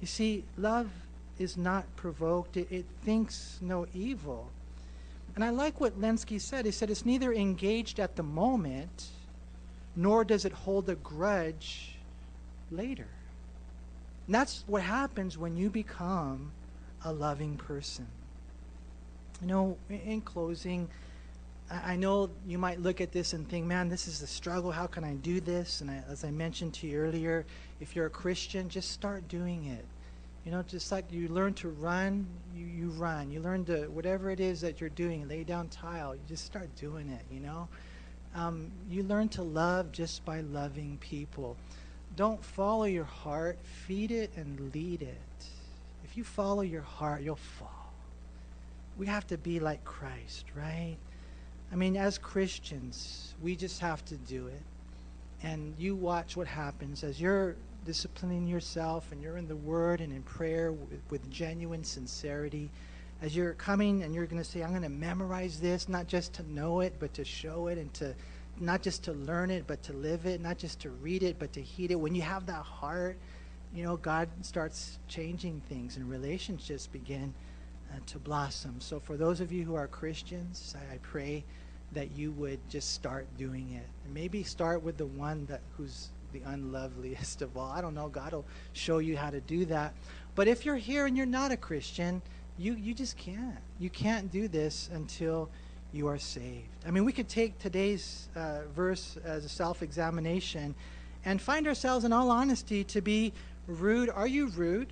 You 0.00 0.06
see, 0.06 0.44
love 0.56 0.90
is 1.38 1.56
not 1.56 1.84
provoked, 1.96 2.56
it, 2.56 2.68
it, 2.70 2.84
thinks 3.04 3.58
no 3.60 3.86
evil. 3.94 4.48
And 5.34 5.44
I 5.44 5.50
like 5.50 5.80
what 5.80 6.00
Lenski 6.00 6.40
said. 6.40 6.64
He 6.64 6.70
said 6.70 6.90
it's 6.90 7.04
neither 7.04 7.32
engaged 7.32 8.00
at 8.00 8.16
the 8.16 8.22
moment, 8.22 9.08
nor 9.94 10.24
does 10.24 10.44
it 10.44 10.52
hold 10.52 10.88
a 10.88 10.94
grudge 10.96 11.96
later. 12.70 13.08
And 14.26 14.34
that's 14.34 14.64
what 14.66 14.82
happens 14.82 15.36
when 15.36 15.56
you 15.56 15.70
become 15.70 16.52
a 17.04 17.12
loving 17.12 17.56
person. 17.56 18.06
You 19.40 19.48
know, 19.48 19.76
in 19.90 20.22
closing, 20.22 20.88
I 21.68 21.96
know 21.96 22.30
you 22.46 22.58
might 22.58 22.80
look 22.80 23.00
at 23.00 23.10
this 23.10 23.32
and 23.32 23.48
think, 23.48 23.66
man, 23.66 23.88
this 23.88 24.06
is 24.06 24.22
a 24.22 24.26
struggle. 24.26 24.70
How 24.70 24.86
can 24.86 25.02
I 25.02 25.14
do 25.14 25.40
this? 25.40 25.80
And 25.80 25.90
I, 25.90 26.02
as 26.08 26.22
I 26.22 26.30
mentioned 26.30 26.74
to 26.74 26.86
you 26.86 26.98
earlier, 26.98 27.44
if 27.80 27.96
you're 27.96 28.06
a 28.06 28.10
Christian, 28.10 28.68
just 28.68 28.92
start 28.92 29.26
doing 29.26 29.66
it. 29.66 29.84
You 30.44 30.52
know, 30.52 30.62
just 30.62 30.92
like 30.92 31.10
you 31.10 31.26
learn 31.26 31.54
to 31.54 31.70
run, 31.70 32.24
you, 32.54 32.66
you 32.66 32.90
run. 32.90 33.32
You 33.32 33.40
learn 33.40 33.64
to, 33.64 33.86
whatever 33.88 34.30
it 34.30 34.38
is 34.38 34.60
that 34.60 34.80
you're 34.80 34.90
doing, 34.90 35.26
lay 35.26 35.42
down 35.42 35.66
tile, 35.68 36.14
you 36.14 36.20
just 36.28 36.44
start 36.44 36.68
doing 36.76 37.08
it, 37.08 37.24
you 37.32 37.40
know? 37.40 37.66
Um, 38.36 38.70
you 38.88 39.02
learn 39.02 39.28
to 39.30 39.42
love 39.42 39.90
just 39.90 40.24
by 40.24 40.42
loving 40.42 40.98
people. 41.00 41.56
Don't 42.14 42.44
follow 42.44 42.84
your 42.84 43.04
heart, 43.04 43.58
feed 43.64 44.12
it 44.12 44.30
and 44.36 44.72
lead 44.72 45.02
it. 45.02 45.46
If 46.04 46.16
you 46.16 46.22
follow 46.22 46.62
your 46.62 46.82
heart, 46.82 47.22
you'll 47.22 47.36
fall. 47.36 47.92
we 48.96 49.06
have 49.06 49.26
to 49.26 49.38
be 49.38 49.60
like 49.60 49.84
Christ, 49.84 50.46
right? 50.54 50.96
I 51.72 51.76
mean, 51.76 51.96
as 51.96 52.18
Christians, 52.18 53.34
we 53.42 53.56
just 53.56 53.80
have 53.80 54.04
to 54.06 54.16
do 54.16 54.46
it. 54.46 54.62
And 55.42 55.74
you 55.78 55.94
watch 55.94 56.36
what 56.36 56.46
happens 56.46 57.04
as 57.04 57.20
you're 57.20 57.56
disciplining 57.84 58.46
yourself 58.46 59.12
and 59.12 59.22
you're 59.22 59.36
in 59.36 59.48
the 59.48 59.56
Word 59.56 60.00
and 60.00 60.12
in 60.12 60.22
prayer 60.22 60.72
with, 60.72 61.00
with 61.10 61.30
genuine 61.30 61.84
sincerity. 61.84 62.70
As 63.22 63.34
you're 63.34 63.54
coming 63.54 64.02
and 64.02 64.14
you're 64.14 64.26
going 64.26 64.42
to 64.42 64.48
say, 64.48 64.62
I'm 64.62 64.70
going 64.70 64.82
to 64.82 64.88
memorize 64.88 65.60
this, 65.60 65.88
not 65.88 66.06
just 66.06 66.32
to 66.34 66.52
know 66.52 66.80
it, 66.80 66.94
but 66.98 67.14
to 67.14 67.24
show 67.24 67.68
it 67.68 67.78
and 67.78 67.92
to 67.94 68.14
not 68.58 68.82
just 68.82 69.04
to 69.04 69.12
learn 69.12 69.50
it, 69.50 69.66
but 69.66 69.82
to 69.84 69.92
live 69.92 70.26
it, 70.26 70.40
not 70.40 70.58
just 70.58 70.80
to 70.80 70.90
read 70.90 71.22
it, 71.22 71.38
but 71.38 71.52
to 71.52 71.62
heed 71.62 71.90
it. 71.90 71.96
When 71.96 72.14
you 72.14 72.22
have 72.22 72.46
that 72.46 72.62
heart, 72.62 73.16
you 73.74 73.84
know, 73.84 73.96
God 73.96 74.28
starts 74.42 74.98
changing 75.08 75.62
things 75.68 75.96
and 75.96 76.08
relationships 76.08 76.86
begin 76.86 77.34
uh, 77.92 77.98
to 78.06 78.18
blossom. 78.18 78.76
So, 78.80 79.00
for 79.00 79.16
those 79.16 79.40
of 79.40 79.52
you 79.52 79.64
who 79.64 79.74
are 79.74 79.86
Christians, 79.86 80.74
I, 80.76 80.94
I, 80.94 80.98
pray 80.98 81.44
that 81.92 82.16
you 82.16 82.32
would 82.32 82.58
just 82.68 82.92
start 82.92 83.26
doing 83.38 83.72
it. 83.72 83.86
Maybe 84.12 84.42
start 84.42 84.82
with 84.82 84.96
the 84.96 85.06
one 85.06 85.46
that 85.46 85.60
who's 85.76 86.08
the 86.32 86.42
unloveliest 86.44 87.42
of 87.42 87.56
all. 87.56 87.70
I 87.70 87.80
don't 87.80 87.94
know. 87.94 88.08
God 88.08 88.32
will 88.32 88.44
show 88.72 88.98
you 88.98 89.16
how 89.16 89.30
to 89.30 89.40
do 89.40 89.64
that. 89.66 89.94
But 90.34 90.48
if 90.48 90.64
you're 90.64 90.76
here 90.76 91.06
and 91.06 91.16
you're 91.16 91.26
not 91.26 91.52
a 91.52 91.56
Christian, 91.56 92.22
you 92.58 92.74
you 92.74 92.94
just 92.94 93.16
can't. 93.16 93.58
You 93.78 93.90
can't 93.90 94.30
do 94.30 94.48
this 94.48 94.90
until 94.92 95.48
you 95.92 96.08
are 96.08 96.18
saved. 96.18 96.68
I 96.86 96.90
mean, 96.90 97.04
we 97.04 97.12
could 97.12 97.28
take 97.28 97.58
today's 97.58 98.28
uh, 98.36 98.60
verse 98.74 99.16
as 99.24 99.44
a 99.44 99.48
self-examination 99.48 100.74
and 101.24 101.40
find 101.40 101.66
ourselves, 101.66 102.04
in 102.04 102.12
all 102.12 102.30
honesty, 102.30 102.84
to 102.84 103.00
be 103.00 103.32
rude. 103.66 104.10
Are 104.10 104.26
you 104.26 104.48
rude? 104.48 104.88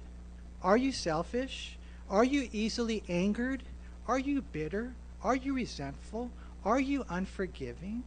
Are 0.63 0.77
you 0.77 0.93
selfish? 0.93 1.77
Are 2.15 2.23
you 2.23 2.49
easily 2.53 3.03
angered? 3.09 3.65
Are 4.07 4.21
you 4.21 4.41
bitter? 4.41 4.95
Are 5.25 5.35
you 5.35 5.53
resentful? 5.53 6.31
Are 6.65 6.79
you 6.79 7.05
unforgiving? 7.09 8.05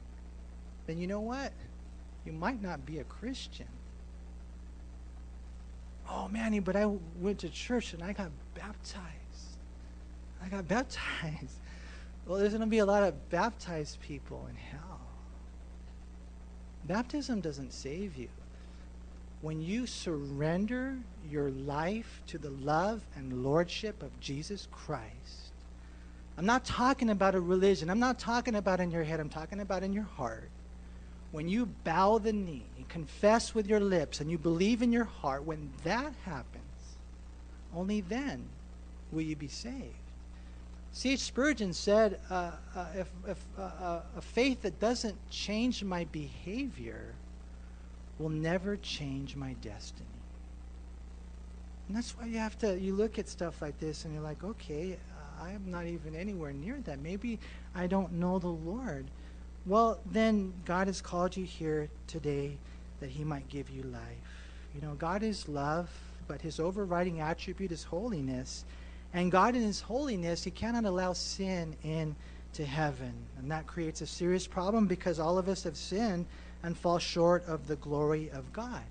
Then 0.85 0.97
you 0.97 1.07
know 1.07 1.19
what? 1.19 1.51
You 2.23 2.31
might 2.31 2.61
not 2.61 2.85
be 2.85 2.99
a 2.99 3.03
Christian. 3.03 3.67
Oh, 6.09 6.29
Manny, 6.29 6.61
but 6.61 6.77
I 6.77 6.85
went 7.19 7.39
to 7.39 7.49
church 7.49 7.91
and 7.91 8.01
I 8.01 8.13
got 8.13 8.31
baptized. 8.55 9.57
I 10.41 10.47
got 10.47 10.65
baptized. 10.69 11.59
Well, 12.25 12.39
there's 12.39 12.51
going 12.51 12.61
to 12.61 12.67
be 12.67 12.77
a 12.77 12.85
lot 12.85 13.03
of 13.03 13.29
baptized 13.29 13.99
people 13.99 14.47
in 14.49 14.55
hell. 14.55 15.01
Baptism 16.85 17.41
doesn't 17.41 17.73
save 17.73 18.15
you 18.15 18.29
when 19.41 19.61
you 19.61 19.85
surrender 19.85 20.97
your 21.29 21.51
life 21.51 22.21
to 22.27 22.37
the 22.37 22.49
love 22.49 23.01
and 23.15 23.43
lordship 23.43 24.01
of 24.01 24.19
Jesus 24.19 24.67
Christ, 24.71 25.51
I'm 26.37 26.45
not 26.45 26.65
talking 26.65 27.09
about 27.09 27.35
a 27.35 27.39
religion. 27.39 27.89
I'm 27.89 27.99
not 27.99 28.19
talking 28.19 28.55
about 28.55 28.79
in 28.79 28.91
your 28.91 29.03
head. 29.03 29.19
I'm 29.19 29.29
talking 29.29 29.59
about 29.59 29.83
in 29.83 29.93
your 29.93 30.03
heart. 30.03 30.49
When 31.31 31.49
you 31.49 31.65
bow 31.83 32.19
the 32.19 32.33
knee 32.33 32.65
and 32.77 32.87
confess 32.89 33.53
with 33.53 33.67
your 33.67 33.79
lips 33.79 34.21
and 34.21 34.31
you 34.31 34.37
believe 34.37 34.81
in 34.81 34.91
your 34.91 35.03
heart, 35.03 35.43
when 35.43 35.71
that 35.83 36.13
happens, 36.23 36.63
only 37.75 38.01
then 38.01 38.45
will 39.11 39.23
you 39.23 39.35
be 39.35 39.47
saved. 39.47 39.93
C.H. 40.93 41.19
Spurgeon 41.19 41.73
said, 41.73 42.19
uh, 42.29 42.51
uh, 42.75 42.85
if, 42.95 43.09
if 43.27 43.37
uh, 43.57 43.61
uh, 43.61 44.01
a 44.15 44.21
faith 44.21 44.61
that 44.63 44.79
doesn't 44.79 45.15
change 45.29 45.83
my 45.83 46.05
behavior 46.05 47.13
will 48.19 48.29
never 48.29 48.77
change 48.77 49.35
my 49.35 49.53
destiny. 49.61 50.05
And 51.87 51.95
that's 51.95 52.17
why 52.17 52.25
you 52.25 52.37
have 52.37 52.57
to, 52.59 52.77
you 52.77 52.93
look 52.93 53.17
at 53.17 53.29
stuff 53.29 53.61
like 53.61 53.79
this 53.79 54.05
and 54.05 54.13
you're 54.13 54.23
like, 54.23 54.43
okay, 54.43 54.93
uh, 54.93 55.43
I 55.43 55.51
am 55.51 55.69
not 55.69 55.85
even 55.85 56.15
anywhere 56.15 56.51
near 56.51 56.79
that. 56.85 56.99
Maybe 56.99 57.39
I 57.75 57.87
don't 57.87 58.13
know 58.13 58.39
the 58.39 58.47
Lord. 58.47 59.05
Well, 59.65 59.99
then 60.05 60.53
God 60.65 60.87
has 60.87 61.01
called 61.01 61.37
you 61.37 61.45
here 61.45 61.89
today 62.07 62.57
that 62.99 63.09
He 63.09 63.23
might 63.23 63.47
give 63.47 63.69
you 63.69 63.83
life. 63.83 64.01
You 64.75 64.81
know, 64.81 64.95
God 64.95 65.23
is 65.23 65.47
love, 65.47 65.89
but 66.27 66.41
His 66.41 66.59
overriding 66.59 67.21
attribute 67.21 67.71
is 67.71 67.83
holiness. 67.83 68.65
And 69.13 69.31
God, 69.31 69.55
in 69.55 69.61
His 69.61 69.79
holiness, 69.79 70.43
He 70.43 70.51
cannot 70.51 70.85
allow 70.85 71.13
sin 71.13 71.75
into 71.83 72.65
heaven. 72.65 73.13
And 73.37 73.49
that 73.51 73.67
creates 73.67 74.01
a 74.01 74.07
serious 74.07 74.45
problem 74.45 74.87
because 74.87 75.19
all 75.19 75.37
of 75.37 75.47
us 75.47 75.63
have 75.63 75.77
sinned 75.77 76.25
and 76.63 76.77
fall 76.77 76.99
short 76.99 77.45
of 77.47 77.67
the 77.67 77.75
glory 77.75 78.29
of 78.31 78.51
God. 78.53 78.83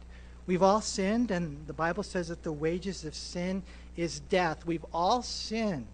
We've 0.47 0.63
all 0.63 0.81
sinned, 0.81 1.31
and 1.31 1.67
the 1.67 1.73
Bible 1.73 2.03
says 2.03 2.29
that 2.29 2.43
the 2.43 2.53
wages 2.53 3.05
of 3.05 3.15
sin 3.15 3.63
is 3.97 4.21
death. 4.21 4.65
We've 4.65 4.87
all 4.93 5.23
sinned. 5.23 5.87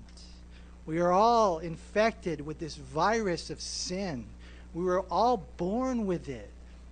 We 0.85 0.99
are 0.99 1.13
all 1.13 1.59
infected 1.61 2.41
with 2.41 2.59
this 2.59 2.77
virus 2.77 3.51
of 3.51 3.61
sin. 3.61 4.27
We 4.75 4.85
were 4.85 5.03
all 5.11 5.47
born 5.57 6.07
with 6.07 6.29
it. 6.29 6.51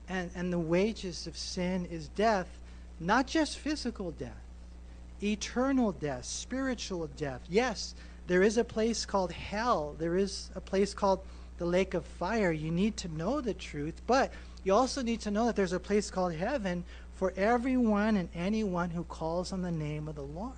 And, 0.08 0.30
and 0.34 0.52
the 0.52 0.58
wages 0.58 1.26
of 1.26 1.36
sin 1.36 1.86
is 1.90 2.08
death, 2.08 2.48
not 2.98 3.26
just 3.26 3.58
physical 3.58 4.10
death, 4.12 4.42
eternal 5.22 5.92
death, 5.92 6.24
spiritual 6.24 7.08
death. 7.16 7.40
Yes, 7.48 7.94
there 8.26 8.42
is 8.42 8.58
a 8.58 8.64
place 8.64 9.04
called 9.04 9.32
hell, 9.32 9.94
there 9.98 10.16
is 10.16 10.50
a 10.54 10.60
place 10.60 10.94
called 10.94 11.20
the 11.58 11.64
lake 11.66 11.94
of 11.94 12.04
fire. 12.04 12.50
You 12.50 12.70
need 12.70 12.96
to 12.98 13.08
know 13.08 13.40
the 13.40 13.54
truth, 13.54 14.00
but 14.06 14.32
you 14.64 14.74
also 14.74 15.02
need 15.02 15.20
to 15.22 15.30
know 15.30 15.46
that 15.46 15.56
there's 15.56 15.72
a 15.72 15.80
place 15.80 16.10
called 16.10 16.34
heaven 16.34 16.84
for 17.14 17.32
everyone 17.36 18.16
and 18.16 18.28
anyone 18.34 18.90
who 18.90 19.04
calls 19.04 19.52
on 19.52 19.62
the 19.62 19.70
name 19.70 20.08
of 20.08 20.14
the 20.14 20.22
Lord. 20.22 20.54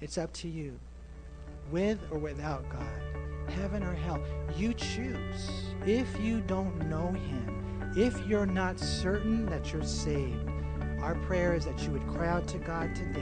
It's 0.00 0.18
up 0.18 0.32
to 0.34 0.48
you, 0.48 0.78
with 1.70 1.98
or 2.10 2.18
without 2.18 2.68
God, 2.68 3.50
heaven 3.50 3.82
or 3.82 3.94
hell. 3.94 4.20
You 4.56 4.74
choose. 4.74 5.74
If 5.86 6.08
you 6.20 6.40
don't 6.40 6.88
know 6.88 7.12
Him, 7.12 7.92
if 7.96 8.26
you're 8.26 8.46
not 8.46 8.80
certain 8.80 9.46
that 9.46 9.72
you're 9.72 9.84
saved, 9.84 10.48
our 11.00 11.14
prayer 11.26 11.54
is 11.54 11.64
that 11.66 11.82
you 11.82 11.90
would 11.90 12.06
cry 12.08 12.28
out 12.28 12.48
to 12.48 12.58
God 12.58 12.94
today 12.94 13.20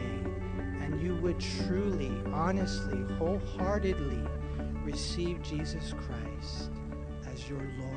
and 0.81 1.03
you 1.03 1.17
would 1.17 1.41
truly, 1.41 2.13
honestly, 2.33 3.03
wholeheartedly 3.17 4.23
receive 4.85 5.43
Jesus 5.43 5.93
Christ 5.93 6.71
as 7.33 7.49
your 7.49 7.67
Lord. 7.79 7.90